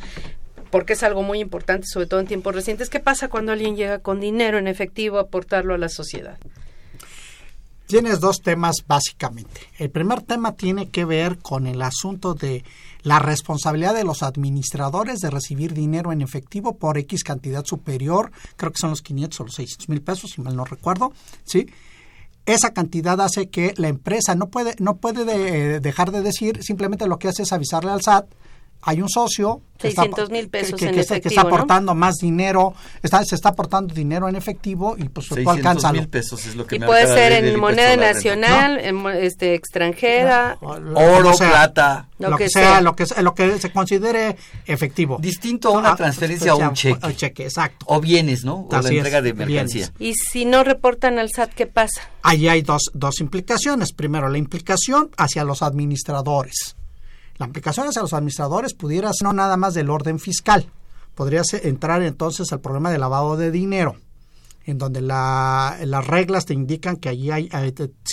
[0.72, 4.00] porque es algo muy importante, sobre todo en tiempos recientes, ¿qué pasa cuando alguien llega
[4.00, 6.38] con dinero en efectivo a aportarlo a la sociedad?
[7.88, 9.62] Tienes dos temas básicamente.
[9.78, 12.64] El primer tema tiene que ver con el asunto de
[13.04, 18.72] la responsabilidad de los administradores de recibir dinero en efectivo por X cantidad superior, creo
[18.72, 21.14] que son los 500 o los 600 mil pesos, si mal no recuerdo,
[21.44, 21.68] ¿sí?
[22.46, 27.18] Esa cantidad hace que la empresa no puede, no puede dejar de decir, simplemente lo
[27.18, 28.28] que hace es avisarle al SAT,
[28.88, 33.50] hay un socio que está, mil pesos que, está aportando más dinero, está, se está
[33.50, 37.08] aportando dinero en efectivo y pues tú alcanza mil pesos es lo que y puede
[37.08, 43.34] ser en moneda nacional, en, este extranjera, oro, plata, lo, que, sea, lo que lo
[43.34, 45.18] que se considere efectivo.
[45.20, 47.16] Distinto a una ah, transferencia o un cheque.
[47.16, 47.88] cheque, exacto.
[47.90, 48.68] O bienes, ¿no?
[48.70, 49.92] O la entrega de mercancía.
[50.00, 52.02] Y si no reportan al SAT, ¿qué pasa?
[52.22, 53.94] Ahí hay dos, dos implicaciones.
[53.94, 56.76] Primero, la implicación hacia los administradores
[57.38, 60.68] la aplicación hacia los administradores pudiera ser no nada más del orden fiscal,
[61.16, 63.96] podría entrar entonces al problema de lavado de dinero,
[64.66, 67.50] en donde la, las reglas te indican que allí hay,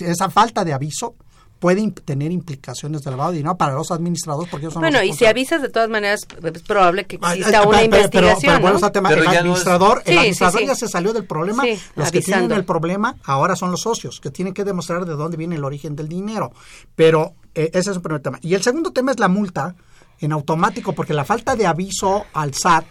[0.01, 1.15] esa falta de aviso
[1.59, 5.27] puede tener implicaciones de lavado de dinero para los administradores porque son bueno y si
[5.27, 8.79] avisas de todas maneras es probable que exista una investigación pero,
[9.23, 11.63] el administrador, el administrador ya se salió del problema
[11.95, 15.37] los que tienen el problema ahora son los socios que tienen que demostrar de dónde
[15.37, 16.53] viene el origen del dinero.
[16.97, 18.39] Pero eh, ese es un primer tema.
[18.43, 19.75] Y el segundo tema es la multa
[20.21, 22.85] en automático, porque la falta de aviso al SAT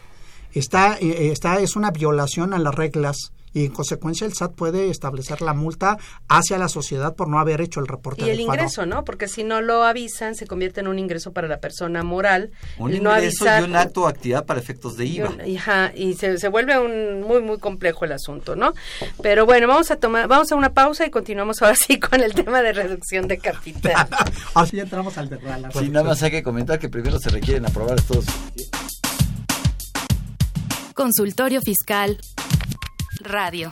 [0.53, 4.89] está, eh, está es una violación a las reglas y en consecuencia el SAT puede
[4.89, 5.97] establecer la multa
[6.27, 8.25] hacia la sociedad por no haber hecho el reporte.
[8.25, 9.03] Y el ingreso, ¿no?
[9.03, 12.51] Porque si no lo avisan, se convierte en un ingreso para la persona moral.
[12.77, 15.35] Un ingreso y un acto o actividad para efectos de IVA.
[15.45, 15.59] Y,
[15.95, 18.73] y se, se, vuelve un muy, muy complejo el asunto, ¿no?
[19.21, 22.33] Pero bueno, vamos a tomar, vamos a una pausa y continuamos ahora sí con el
[22.33, 24.07] tema de reducción de capital.
[24.53, 25.39] Así entramos al de
[25.73, 28.25] Sí, nada más hay que comentar que primero se requieren aprobar estos...
[30.93, 32.19] Consultorio Fiscal
[33.23, 33.71] Radio.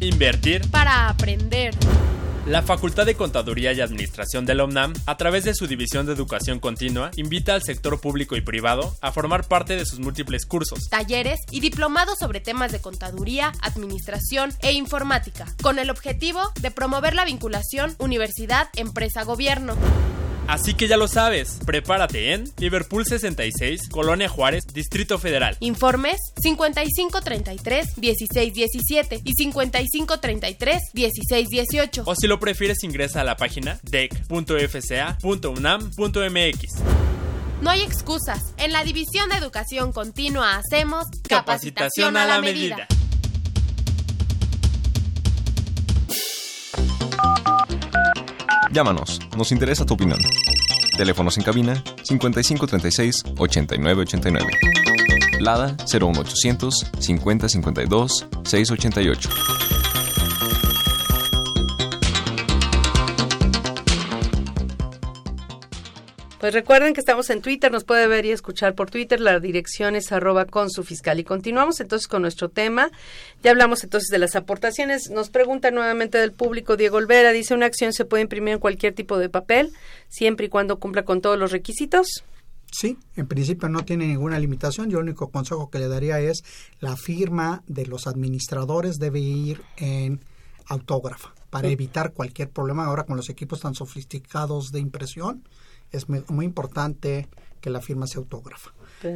[0.00, 1.72] Invertir para aprender.
[2.46, 6.12] La Facultad de Contaduría y Administración de la UNAM, a través de su División de
[6.12, 10.88] Educación Continua, invita al sector público y privado a formar parte de sus múltiples cursos,
[10.90, 17.14] talleres y diplomados sobre temas de contaduría, administración e informática, con el objetivo de promover
[17.14, 19.76] la vinculación universidad-empresa-gobierno.
[20.48, 25.56] Así que ya lo sabes, prepárate en Liverpool 66, Colonia Juárez, Distrito Federal.
[25.60, 32.02] Informes 5533-1617 y 5533-1618.
[32.04, 36.82] O si lo prefieres ingresa a la página dec.fca.unam.mx.
[37.60, 38.54] No hay excusas.
[38.56, 42.88] En la División de Educación Continua hacemos capacitación, a la medida.
[48.72, 50.18] Llámanos, nos interesa tu opinión.
[50.96, 54.58] Teléfonos en cabina 5536 8989.
[55.38, 59.81] Lada 01800 5052 688.
[66.42, 69.94] Pues recuerden que estamos en Twitter, nos puede ver y escuchar por Twitter, la dirección
[69.94, 71.20] es arroba con su fiscal.
[71.20, 72.90] Y continuamos entonces con nuestro tema.
[73.44, 75.08] Ya hablamos entonces de las aportaciones.
[75.08, 78.92] Nos pregunta nuevamente del público Diego Olvera, dice, ¿una acción se puede imprimir en cualquier
[78.92, 79.70] tipo de papel,
[80.08, 82.24] siempre y cuando cumpla con todos los requisitos?
[82.72, 84.90] Sí, en principio no tiene ninguna limitación.
[84.90, 86.42] Yo el único consejo que le daría es
[86.80, 90.24] la firma de los administradores debe ir en
[90.66, 95.44] autógrafa para evitar cualquier problema ahora con los equipos tan sofisticados de impresión
[95.92, 97.28] es muy importante
[97.60, 98.72] que la firma sea autógrafa.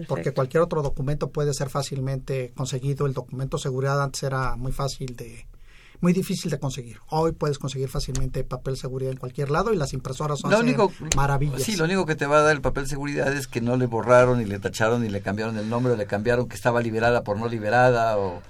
[0.08, 3.06] Porque cualquier otro documento puede ser fácilmente conseguido.
[3.06, 5.46] El documento de seguridad antes era muy fácil de,
[6.00, 6.98] muy difícil de conseguir.
[7.08, 10.52] Hoy puedes conseguir fácilmente papel seguridad en cualquier lado y las impresoras son
[11.14, 11.62] maravillas.
[11.62, 13.76] Sí, lo único que te va a dar el papel de seguridad es que no
[13.76, 16.80] le borraron, ni le tacharon, ni le cambiaron el nombre, o le cambiaron que estaba
[16.80, 18.42] liberada por no liberada, o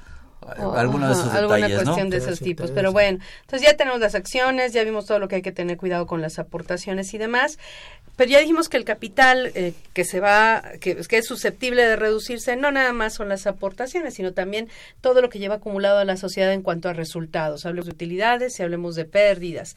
[0.74, 2.70] alguna de esos alguna cuestión de esos tipos.
[2.70, 5.76] Pero bueno, entonces ya tenemos las acciones, ya vimos todo lo que hay que tener
[5.76, 7.58] cuidado con las aportaciones y demás.
[8.16, 12.56] Pero ya dijimos que el capital eh, que se va, que, es susceptible de reducirse,
[12.56, 14.68] no nada más son las aportaciones, sino también
[15.02, 17.66] todo lo que lleva acumulado a la sociedad en cuanto a resultados.
[17.66, 19.76] Hablemos de utilidades y hablemos de pérdidas.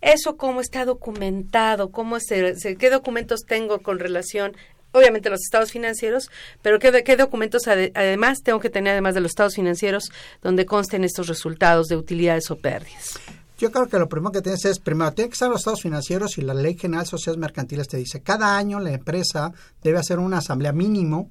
[0.00, 4.56] Eso cómo está documentado, cómo se, qué documentos tengo con relación
[4.92, 6.30] obviamente los estados financieros,
[6.62, 10.10] pero ¿qué, qué documentos además tengo que tener además de los estados financieros
[10.42, 13.20] donde consten estos resultados de utilidades o pérdidas?
[13.60, 16.38] Yo creo que lo primero que tienes es, primero, tiene que estar los estados financieros
[16.38, 19.52] y la Ley General de Sociedades Mercantiles te dice, cada año la empresa
[19.82, 21.28] debe hacer una asamblea mínimo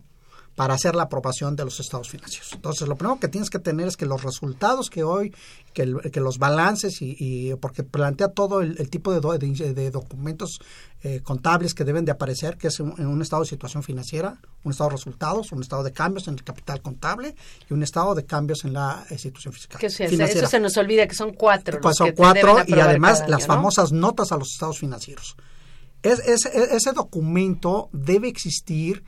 [0.59, 2.51] para hacer la aprobación de los estados financieros.
[2.51, 5.33] Entonces, lo primero que tienes que tener es que los resultados que hoy,
[5.71, 9.37] que, los balances y, porque plantea todo el, tipo de,
[9.73, 10.59] de, documentos
[11.01, 14.73] eh, contables que deben de aparecer, que es en un estado de situación financiera, un
[14.73, 17.35] estado de resultados, un estado de cambios en el capital contable
[17.69, 19.79] y un estado de cambios en la institución fiscal.
[19.79, 21.79] Que eso se nos olvida que son cuatro.
[21.79, 25.37] Pues son cuatro y además las famosas notas a los estados financieros.
[26.03, 29.05] Es, ese documento debe existir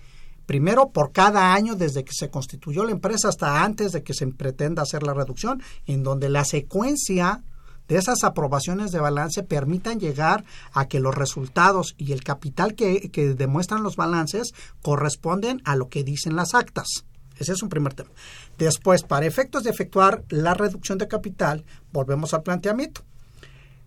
[0.52, 4.28] primero por cada año desde que se constituyó la empresa hasta antes de que se
[4.28, 7.42] pretenda hacer la reducción, en donde la secuencia
[7.88, 10.44] de esas aprobaciones de balance permitan llegar
[10.74, 16.04] a que los resultados y el capital que, demuestran los balances corresponden a lo que
[16.04, 17.06] dicen las actas.
[17.40, 18.10] Ese es un primer tema.
[18.58, 23.04] Después, para efectos de efectuar la reducción de capital, volvemos al planteamiento.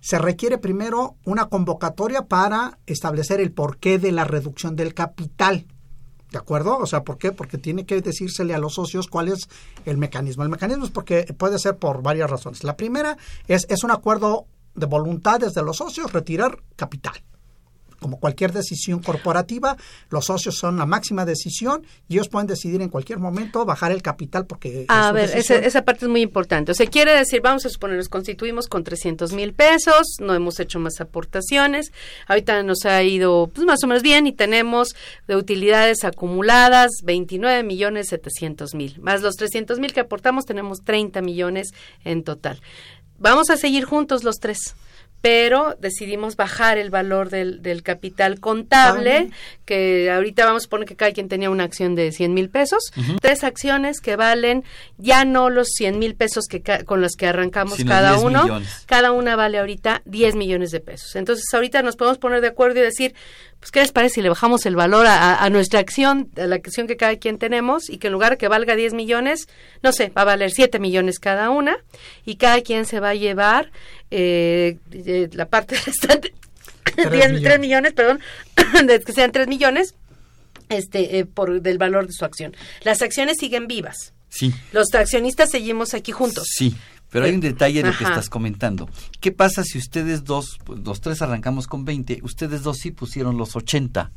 [0.01, 5.67] Se requiere primero una convocatoria para establecer el porqué de la reducción del capital.
[6.35, 6.79] ¿De acuerdo?
[6.79, 7.31] O sea, ¿por qué?
[7.31, 9.49] Porque tiene que decírsele a los socios cuál es
[9.85, 10.43] el mecanismo.
[10.43, 12.65] El mecanismo es porque puede ser por varias razones.
[12.65, 13.17] La primera
[13.47, 17.23] es, es un acuerdo de voluntades de los socios retirar capital
[18.05, 19.79] como cualquier decisión corporativa,
[20.11, 24.03] los socios son la máxima decisión y ellos pueden decidir en cualquier momento bajar el
[24.03, 24.85] capital porque...
[24.89, 26.73] A ver, esa, parte es muy importante.
[26.73, 30.61] O sea, quiere decir, vamos a suponer, nos constituimos con 300 mil pesos, no hemos
[30.61, 31.93] hecho más aportaciones,
[32.29, 34.95] ahorita nos ha ido pues, más o menos bien y tenemos
[35.27, 41.23] de utilidades acumuladas 29 millones 700 mil, más los 300 mil que aportamos tenemos 30
[41.23, 41.69] millones
[42.05, 42.61] en total.
[43.19, 44.75] Vamos a seguir juntos los tres
[45.25, 49.31] pero decidimos bajar el valor del, del capital contable,
[49.65, 52.93] que ahorita vamos a poner que cada quien tenía una acción de 100 mil pesos,
[53.23, 54.65] tres acciones que valen
[54.99, 59.35] ya no los 100 mil pesos que con los que arrancamos cada uno, cada una
[59.35, 61.17] vale ahorita 10 millones de pesos.
[61.17, 63.15] Entonces ahorita nos podemos poner de acuerdo y decir,
[63.65, 66.87] pues ¿qué les parece si le bajamos el valor a, nuestra acción, a la acción
[66.87, 69.49] que cada quien tenemos y que en lugar de que valga 10 millones,
[69.83, 71.79] no sé, va a valer 7 millones cada una.
[72.27, 73.73] Y cada quien se va a llevar
[74.17, 76.33] eh, la parte restante,
[76.95, 77.93] 3 millones.
[77.93, 78.21] perdón,
[78.87, 79.95] de que sean 3 millones
[80.69, 82.55] este eh, por del valor de su acción.
[82.83, 84.15] Las acciones siguen vivas.
[84.29, 84.53] Sí.
[84.73, 86.47] Los accionistas seguimos aquí juntos.
[86.49, 86.77] Sí.
[87.11, 88.89] Pero hay un detalle en lo que estás comentando.
[89.21, 93.37] ¿Qué pasa si ustedes dos, pues, los tres arrancamos con 20, ustedes dos sí pusieron
[93.37, 94.11] los 80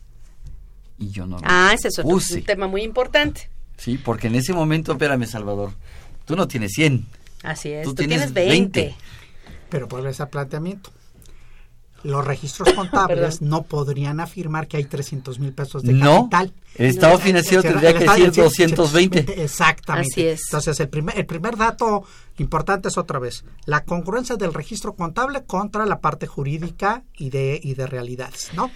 [0.97, 3.51] y yo no Ah, ese es otro un tema muy importante.
[3.77, 5.73] Sí, porque en ese momento, espérame Salvador,
[6.25, 7.05] tú no tienes 100.
[7.43, 8.95] Así es, tú, tienes, 20.
[9.69, 10.91] Pero por ese planteamiento
[12.03, 16.53] los registros contables no podrían afirmar que hay 300 mil pesos de capital.
[16.75, 19.43] El estado financiero tendría que decir 220.
[19.43, 20.11] Exactamente.
[20.11, 20.41] Así es.
[20.47, 22.03] Entonces, el primer, el primer dato
[22.37, 27.59] importante es otra vez la congruencia del registro contable contra la parte jurídica y de,
[27.61, 28.71] y de realidades, ¿no?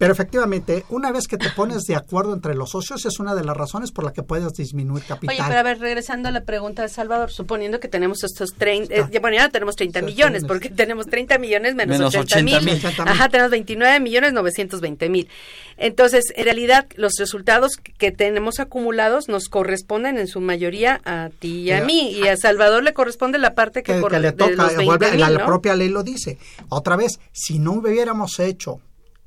[0.00, 3.44] Pero efectivamente, una vez que te pones de acuerdo entre los socios, es una de
[3.44, 5.36] las razones por la que puedes disminuir capital.
[5.36, 8.94] Oye, pero a ver, regresando a la pregunta de Salvador, suponiendo que tenemos estos 30,
[8.94, 12.82] eh, bueno, ya tenemos 30 millones, porque tenemos 30 millones menos, 80, mil.
[12.98, 15.28] Ajá, tenemos 29 millones 920 mil.
[15.76, 21.64] Entonces, en realidad, los resultados que tenemos acumulados nos corresponden en su mayoría a ti
[21.64, 25.44] y a mí, y a Salvador le corresponde la parte que, que, le toca, la
[25.44, 26.38] propia ley lo dice.
[26.70, 28.80] Otra vez, si no hubiéramos hecho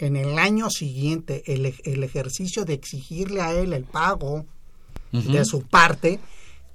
[0.06, 4.46] en el año siguiente el, ejercicio de exigirle a él el pago
[5.12, 6.20] de su parte,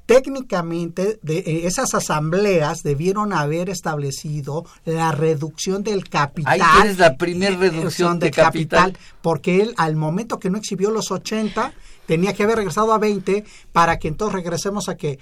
[0.06, 6.60] técnicamente de, eh, esas asambleas debieron haber establecido la reducción del capital.
[6.60, 10.90] Ahí tienes la primera eh, reducción de, capital, Porque él al momento que no exhibió
[10.90, 11.74] los 80
[12.06, 15.18] tenía que haber regresado a 20 para que entonces regresemos a que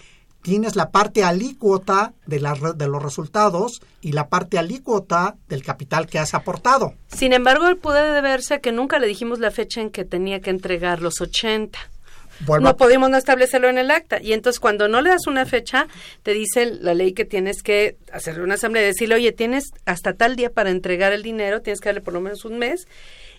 [0.46, 6.06] tienes la parte alícuota de, la, de los resultados y la parte alícuota del capital
[6.06, 6.94] que has aportado.
[7.08, 10.38] Sin embargo, él puede deberse a que nunca le dijimos la fecha en que tenía
[10.38, 11.76] que entregar los 80.
[12.60, 14.22] no pudimos no establecerlo en el acta.
[14.22, 15.88] Y entonces cuando no le das una fecha,
[16.22, 20.12] te dice la ley que tienes que hacer una asamblea y decirle, oye, tienes hasta
[20.12, 22.86] tal día para entregar el dinero, tienes que darle por lo menos un mes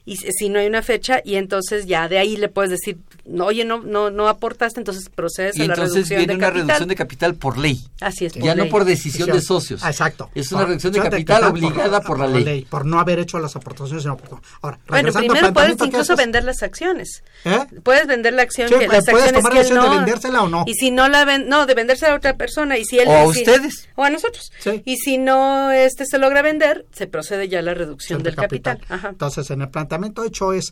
[0.08, 2.97] y si no hay una fecha y entonces ya de ahí le puedes decir
[3.41, 7.36] oye no no no aportaste entonces procedes a la reducción viene una reducción de capital
[7.36, 7.84] por ley.
[7.99, 9.84] Así es ya no por decisión de socios.
[9.84, 10.30] Exacto.
[10.34, 12.66] Es una reducción de capital obligada por, la, ley.
[12.70, 16.64] por no haber hecho las aportaciones sino por, ahora bueno primero puedes incluso vender las
[16.64, 17.22] acciones.
[17.43, 17.60] ¿Eh?
[17.84, 20.64] puedes vender la acción que las puedes tomar la decisión de vendérsela o no.
[20.66, 23.12] y si no la ven no de vendérsela a otra persona y si él o
[23.12, 23.89] a ustedes.
[23.95, 24.53] o a nosotros.
[24.86, 28.80] Y si no este se logra vender se procede ya a la reducción del capital,
[29.03, 30.72] entonces en el planteamiento hecho es,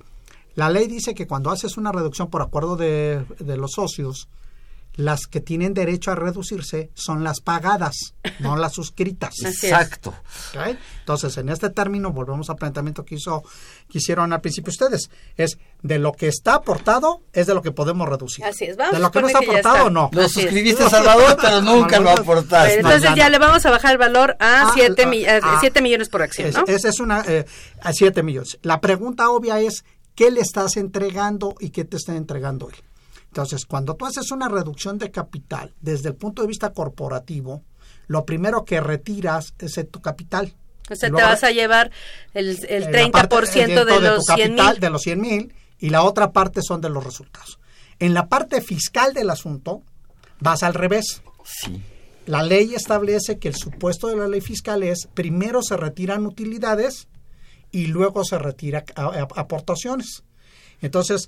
[0.56, 3.26] la ley dice que cuando haces una reducción por acuerdo de,
[3.58, 4.30] los socios,
[4.96, 9.34] las que tienen derecho a reducirse son las pagadas, no las suscritas.
[9.44, 10.14] Exacto.
[11.00, 13.44] Entonces, en este término, volvemos al planteamiento que, hizo,
[13.90, 15.10] que hicieron al principio ustedes.
[15.36, 18.46] Es de lo que está aportado, es de lo que podemos reducir.
[18.46, 18.78] Así es.
[18.78, 20.10] de lo que no está aportado, no.
[20.14, 22.76] Lo suscribiste a Salvador, pero nunca lo aportaste.
[22.76, 26.52] entonces ya, le vamos a bajar el valor a 7 ah, ah, millones por acción,
[26.52, 26.64] ¿no?
[26.68, 27.46] Esa es una, eh,
[27.82, 28.58] a 7 millones.
[28.62, 29.84] La pregunta obvia es,
[30.16, 32.76] ¿qué le estás entregando y qué te está entregando él?
[33.36, 37.64] Entonces, cuando tú haces una reducción de capital desde el punto de vista corporativo,
[38.08, 40.56] lo primero que retiras es tu capital.
[40.90, 41.92] O sea, te vas a llevar
[42.34, 44.80] el, el 30% de, los 100 mil.
[44.80, 47.60] De los 100 mil y la otra parte son de los resultados.
[48.00, 49.82] En la parte fiscal del asunto,
[50.40, 51.22] vas al revés.
[51.44, 51.82] Sí.
[52.28, 57.10] La ley establece que el supuesto de la ley fiscal es primero se retiran utilidades
[57.70, 60.24] y luego se retira aportaciones.
[60.82, 61.28] Entonces,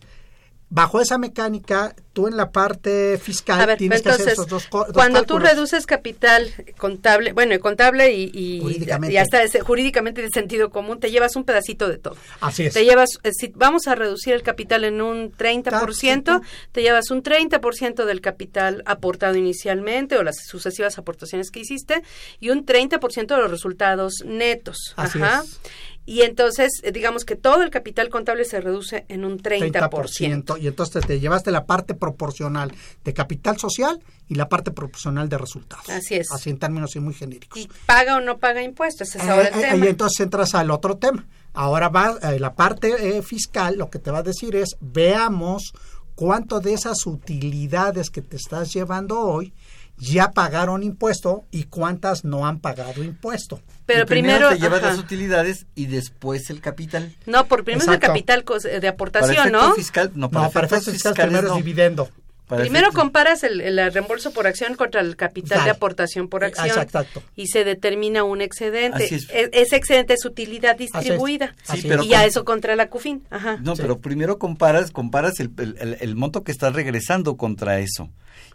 [0.70, 5.40] bajo esa mecánica, tú en la parte fiscal tienes que hacer esos dos, Cuando tú
[5.40, 9.20] reduces capital contable, bueno, contable y, y, jurídicamente.
[9.20, 12.18] hasta jurídicamente de sentido común, te llevas un pedacito de todo.
[12.42, 12.74] Así es.
[12.74, 16.42] Te llevas, eh, si vamos a reducir el capital en un 30%,
[16.74, 22.04] te llevas un 30% del capital aportado inicialmente o las sucesivas aportaciones que hiciste
[22.40, 24.94] y un 30% de los resultados netos.
[24.98, 25.60] Así Es.
[26.08, 29.74] Y entonces, eh, digamos que todo el capital contable se reduce en un 30%.
[29.74, 34.00] 30% y entonces te llevaste la parte proporcional de capital social
[34.30, 35.90] y la parte proporcional de resultados.
[35.90, 36.32] Así es.
[36.32, 37.60] Así en términos muy genéricos.
[37.60, 39.14] ¿Y paga o no paga impuestos?
[39.16, 39.86] es ahora el eh, eh, tema.
[39.86, 41.28] Y entonces entras al otro tema.
[41.54, 45.74] Ahora va la parte fiscal, lo que te va a decir es, veamos
[46.16, 49.54] cuánto de esas utilidades que te estás llevando hoy
[49.98, 53.62] ya pagaron impuesto y cuántas no han pagado impuesto.
[53.86, 54.90] Pero primero, te llevas ajá.
[54.92, 57.16] las utilidades y después el capital.
[57.26, 59.74] No, por primero es el capital cos- de aportación, ¿no?
[59.74, 61.58] fiscal, no, para No, para efectos efectos fiscales fiscales primero no.
[61.58, 62.10] es dividendo.
[62.48, 66.68] Para Primero comparas el, el reembolso por acción contra el capital de aportación por acción
[66.68, 67.24] Exacto, exacto.
[67.36, 69.04] y se determina un excedente.
[69.04, 69.30] Así es.
[69.30, 71.54] E- Ese excedente es utilidad distribuida.
[71.68, 73.24] Así Sí, pero y a eso contra la CUFIN.
[73.30, 73.58] Ajá.
[73.62, 78.10] No, pero primero comparas, comparas el, el- el- el monto que estás regresando contra eso.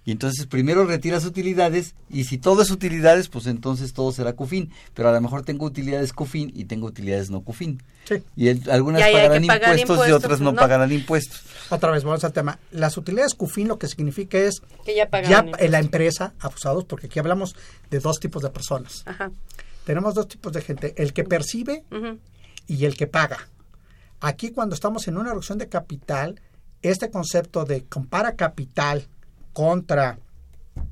[0.05, 4.71] Y entonces primero retiras utilidades y si todo es utilidades, pues entonces todo será CUFIN.
[4.95, 7.81] Pero a lo mejor tengo utilidades CUFIN y tengo utilidades no CUFIN.
[8.09, 8.17] Sí.
[8.37, 10.59] Y el- algunas Y pagarán pagar impuestos, y otras no, no.
[10.61, 11.43] pagarán impuestos.
[11.75, 12.59] Otra vez, vamos al tema.
[12.71, 17.07] Las utilidades CUFIN lo que significa es Que ya ya en la empresa, abusados, porque
[17.07, 17.55] aquí hablamos
[17.91, 19.03] de dos tipos de personas.
[19.07, 19.31] Ajá.
[19.85, 21.85] Tenemos dos tipos de gente, el que percibe
[22.67, 23.49] y el que paga.
[24.21, 26.41] Aquí cuando estamos en una reducción de capital,
[26.83, 29.07] este concepto de compara capital
[29.53, 30.19] contra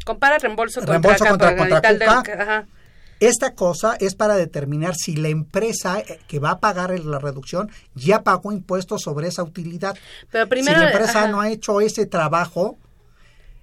[0.04, 2.42] Compara reembolso contra, Reembolso contra- capital contra de- Cuca.
[2.42, 2.66] ajá.
[3.20, 7.70] Esta cosa es para determinar si la empresa eh, que va a pagar la reducción
[7.94, 9.96] ya pagó impuestos sobre esa utilidad.
[10.30, 11.28] Pero primero, si la empresa ajá.
[11.28, 12.78] no ha hecho ese trabajo,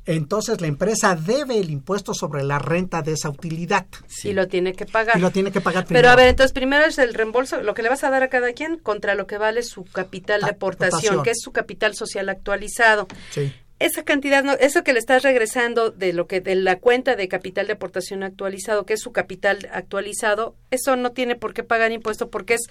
[0.05, 3.85] entonces la empresa debe el impuesto sobre la renta de esa utilidad.
[4.23, 5.17] Y lo tiene que pagar.
[5.17, 6.03] Y lo tiene que pagar primero.
[6.03, 8.29] Pero a ver, entonces primero es el reembolso, lo que le vas a dar a
[8.29, 11.23] cada quien contra lo que vale su capital de Ah, aportación, aportación.
[11.23, 13.07] que es su capital social actualizado.
[13.31, 13.51] Sí.
[13.79, 17.27] Esa cantidad, no, eso que le estás regresando de lo que de la cuenta de
[17.27, 21.91] capital de aportación actualizado, que es su capital actualizado, eso no tiene por qué pagar
[21.91, 22.61] impuesto porque es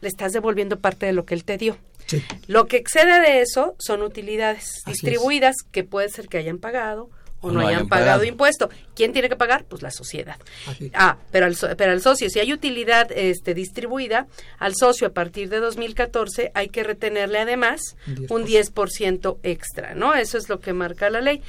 [0.00, 1.76] le estás devolviendo parte de lo que él te dio.
[2.06, 2.22] Sí.
[2.46, 7.10] Lo que excede de eso son utilidades Así distribuidas que puede ser que hayan pagado
[7.46, 8.24] o no, no hayan, hayan pagado, pagado.
[8.24, 8.70] impuesto.
[8.94, 9.64] ¿Quién tiene que pagar?
[9.64, 10.36] Pues la sociedad.
[10.66, 10.90] Así.
[10.94, 14.26] Ah, pero al, pero al socio, si hay utilidad este, distribuida,
[14.58, 20.14] al socio a partir de 2014 hay que retenerle además Un un 10% extra, ¿no?
[20.14, 21.42] Eso es lo que marca la ley.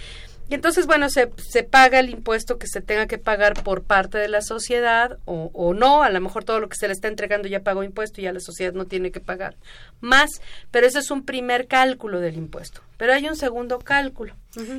[0.50, 4.18] Y entonces, bueno, se, se paga el impuesto que se tenga que pagar por parte
[4.18, 6.04] de la sociedad o, o no.
[6.04, 8.32] A lo mejor todo lo que se le está entregando ya pagó impuesto y ya
[8.34, 9.58] la sociedad no tiene que pagar
[10.00, 10.30] más.
[10.72, 12.82] Pero ese es un primer cálculo del impuesto.
[12.98, 14.36] Pero hay un segundo cálculo.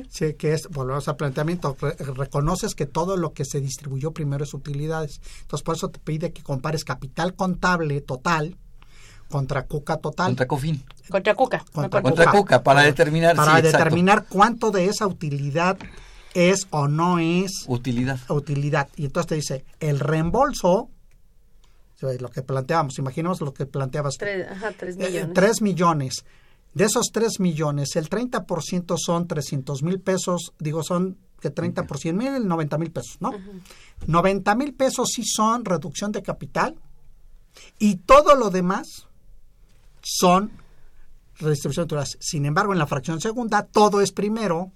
[0.09, 4.43] Sí, que es, volvemos al planteamiento, re- reconoces que todo lo que se distribuyó primero
[4.43, 5.21] es utilidades.
[5.41, 8.57] Entonces, por eso te pide que compares capital contable total
[9.29, 10.27] contra cuca total.
[10.27, 10.83] Contra COFIN.
[11.09, 11.57] Contra Cuca.
[11.59, 13.35] no Contra contra- Contra Cuca, para determinar.
[13.35, 13.77] para sí, exacto.
[13.77, 15.77] determinar cuánto de esa utilidad
[16.33, 18.19] es o no es Utilidad.
[18.29, 18.89] utilidad.
[18.95, 20.89] Y entonces te dice, el reembolso,
[22.01, 24.19] lo que planteamos, imaginemos lo que planteabas tú.
[24.25, 25.33] Tres, ajá, tres Eh, millones.
[25.33, 26.25] 3 millones.
[26.73, 31.97] De esos 3 millones, el 30% son 300 mil pesos, digo, son que 30 por
[31.97, 33.31] 100 mil, 90 mil pesos, ¿no?
[34.05, 36.75] 90 mil pesos sí son reducción de capital
[37.79, 39.07] y todo lo demás
[40.11, 40.51] son
[41.39, 42.17] redistribución de.
[42.19, 44.71] Sin embargo, en la fracción segunda, todo es primero.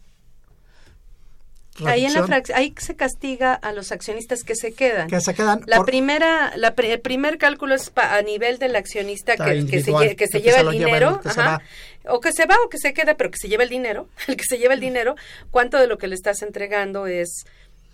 [1.86, 2.20] Ahí, en la
[2.54, 5.08] ahí se castiga a los accionistas que se quedan.
[5.10, 8.76] que se quedan La por- primera, la el primer cálculo es pa- a nivel del
[8.76, 11.62] accionista que, que se, que lleva el lleva, dinero, el ajá,
[12.08, 14.38] o que se va o que se queda, pero que se lleva el dinero, el
[14.38, 15.16] que se lleva el dinero,
[15.50, 17.46] cuánto de lo que le estás entregando es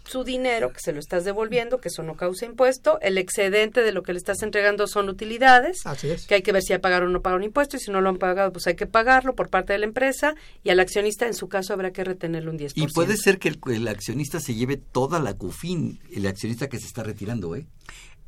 [0.05, 3.91] su dinero, que se lo estás devolviendo, que eso no causa impuesto, el excedente de
[3.91, 6.25] lo que le estás entregando son utilidades, Así es.
[6.25, 8.09] que hay que ver si ya pagaron o no pagaron impuesto, y si no lo
[8.09, 10.33] han pagado, pues hay que pagarlo por parte de la empresa,
[10.63, 12.73] y al accionista, en su caso, habrá que retenerle un 10%.
[12.75, 16.79] Y puede ser que el, el accionista se lleve toda la CUFIN, el accionista que
[16.79, 17.67] se está retirando, ¿eh?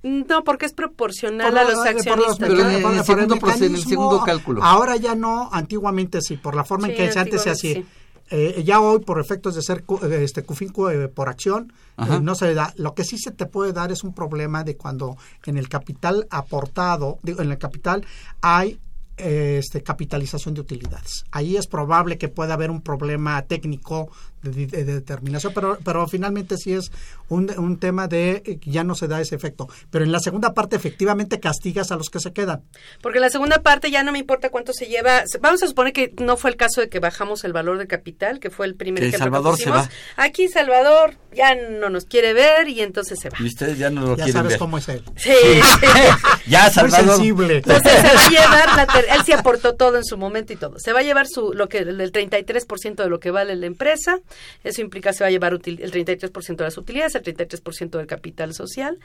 [0.03, 1.95] No, porque es proporcional Por a los- los por los
[2.30, 2.38] accionistas.
[2.39, 4.63] Pero en el- segundo proce- en el mecanismo, segundo cálculo.
[4.63, 7.69] Ahora ya no, antiguamente sí, por la forma en Sí, que antes se hacía.
[7.72, 8.01] antiguamente
[8.32, 12.19] Eh, ya hoy, por efectos de ser eh, este CUFIN cu- eh, por acción, eh,
[12.21, 12.73] no se le da.
[12.77, 16.27] Lo que sí se te puede dar es un problema de cuando en el capital
[16.29, 18.05] aportado, digo, en el capital
[18.41, 18.79] hay
[19.17, 21.25] este, capitalización de utilidades.
[21.32, 24.09] Ahí es probable que pueda haber un problema técnico
[24.44, 26.92] de, de- de determinación, pero, pero finalmente sí es
[27.30, 29.68] un, un tema de eh, que ya no se da ese efecto.
[29.89, 32.64] Pero en la segunda parte efectivamente castigas a los que se quedan.
[33.02, 35.24] Porque la segunda parte ya no me importa cuánto se lleva.
[35.42, 38.39] Vamos a suponer que no fue el caso de que bajamos el valor de capital,
[38.39, 39.89] que fue el primer Que ejemplo Salvador que se va.
[40.18, 43.38] Aquí Salvador ya no nos quiere ver y entonces se va.
[43.39, 44.60] Y ustedes ya no lo Ya quieren sabes ver.
[44.60, 45.04] cómo es él.
[45.16, 45.32] Sí.
[46.48, 47.16] Ya, Muy Salvador.
[47.16, 47.58] sensible.
[47.58, 50.56] Entonces se va a llevar, la ter- él sí aportó todo en su momento y
[50.56, 50.80] todo.
[50.80, 54.20] Se va a llevar su lo que el 33% de lo que vale la empresa.
[54.63, 58.07] Eso implica se va a llevar util- el 33% de las utilidades, el 33% del
[58.07, 58.99] capital social.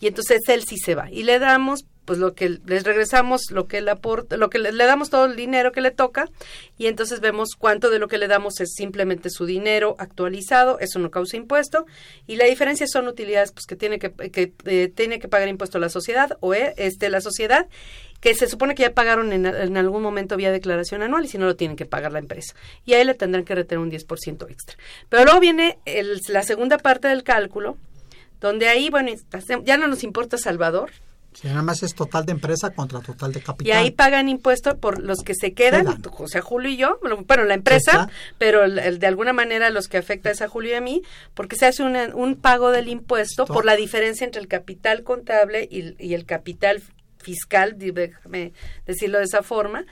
[0.00, 1.10] Y entonces él sí se va.
[1.10, 4.72] Y le damos pues lo que les regresamos, lo que le aporta, lo que le,
[4.72, 6.28] le, damos todo el dinero que le toca
[6.76, 10.98] y entonces vemos cuánto de lo que le damos es simplemente su dinero actualizado, eso
[10.98, 11.86] no causa impuesto
[12.26, 15.78] y la diferencia son utilidades pues que tiene que, que eh, tiene que pagar impuesto
[15.78, 17.68] la sociedad o eh, este la sociedad
[18.22, 21.38] que se supone que ya pagaron en, en, algún momento vía declaración anual y si
[21.38, 22.54] no lo tienen que pagar la empresa.
[22.86, 24.78] Y ahí le tendrán que retener un 10% extra.
[25.08, 27.76] Pero luego viene el, la segunda parte del cálculo,
[28.40, 29.10] donde ahí, bueno,
[29.64, 30.92] ya no nos importa Salvador,
[31.32, 33.66] si nada más es total de empresa contra total de capital.
[33.66, 36.02] Y ahí pagan impuestos por los que se quedan, quedan.
[36.02, 38.08] José Julio y yo, bueno, la empresa,
[38.38, 41.02] pero el, el, de alguna manera los que afecta es a Julio y a mí,
[41.34, 45.66] porque se hace una, un pago del impuesto por la diferencia entre el capital contable
[45.70, 46.82] y, y el capital
[47.22, 48.52] fiscal, déjame
[48.86, 49.84] decirlo de esa forma,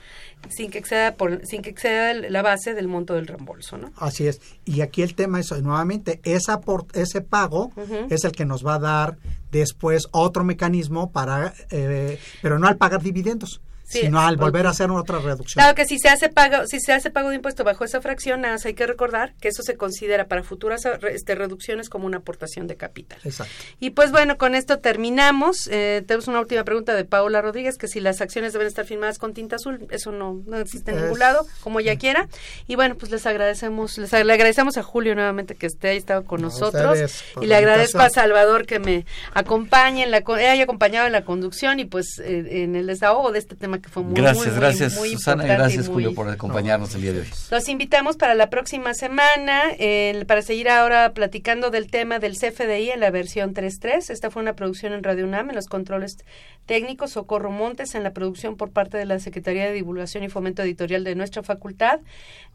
[0.49, 3.91] sin que exceda por, sin que exceda la base del monto del reembolso, ¿no?
[3.95, 4.41] Así es.
[4.65, 8.07] Y aquí el tema es nuevamente esa por, ese pago uh -huh.
[8.09, 9.17] es el que nos va a dar
[9.51, 13.61] después otro mecanismo para, eh, pero no al pagar dividendos.
[13.91, 15.61] Sí, sino al volver a hacer otra reducción.
[15.61, 18.41] Claro que si se hace pago, si se hace pago de impuesto bajo esa fracción,
[18.41, 22.67] nada hay que recordar que eso se considera para futuras este, reducciones como una aportación
[22.67, 23.19] de capital.
[23.23, 23.53] Exacto.
[23.79, 25.67] Y pues bueno, con esto terminamos.
[25.67, 29.17] Eh, tenemos una última pregunta de Paula Rodríguez, que si las acciones deben estar firmadas
[29.17, 31.03] con tinta azul, eso no, no existe en es...
[31.03, 32.27] ningún lado, como ella quiera.
[32.67, 36.25] Y bueno, pues les agradecemos, les le agradecemos a Julio nuevamente que esté ahí estado
[36.25, 37.23] con no, nosotros.
[37.41, 41.79] Y le agradezco a Salvador que me acompañe, en la, haya acompañado en la conducción
[41.79, 44.93] y pues eh, en el desahogo de este tema que fue muy Gracias, muy, gracias
[44.93, 45.95] muy, muy Susana, gracias muy...
[45.95, 47.27] Julio por acompañarnos el día de hoy.
[47.49, 52.91] Los invitamos para la próxima semana eh, para seguir ahora platicando del tema del CFDI
[52.91, 54.09] en la versión 3.3.
[54.09, 56.17] Esta fue una producción en Radio UNAM en los controles
[56.65, 60.61] técnicos, Socorro Montes en la producción por parte de la Secretaría de Divulgación y Fomento
[60.61, 61.99] Editorial de nuestra facultad,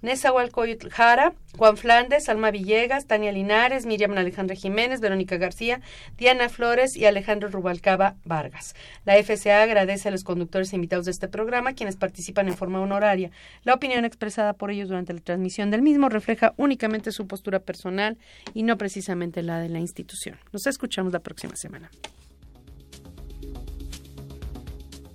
[0.02, 5.80] Nezahualcóyotl Jara, Juan Flandes, Alma Villegas, Tania Linares, Miriam Alejandra Jiménez, Verónica García,
[6.16, 8.74] Diana Flores y Alejandro Rubalcaba Vargas.
[9.04, 12.80] La FCA agradece a los conductores e invitados de este programa, quienes participan en forma
[12.80, 13.30] honoraria.
[13.64, 18.18] La opinión expresada por ellos durante la transmisión del mismo refleja únicamente su postura personal
[18.54, 20.38] y no precisamente la de la institución.
[20.52, 21.90] Nos escuchamos la próxima semana.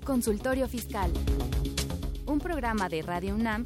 [0.04, 1.12] Consultorio Fiscal.
[2.26, 3.66] Un programa de Radio UNAM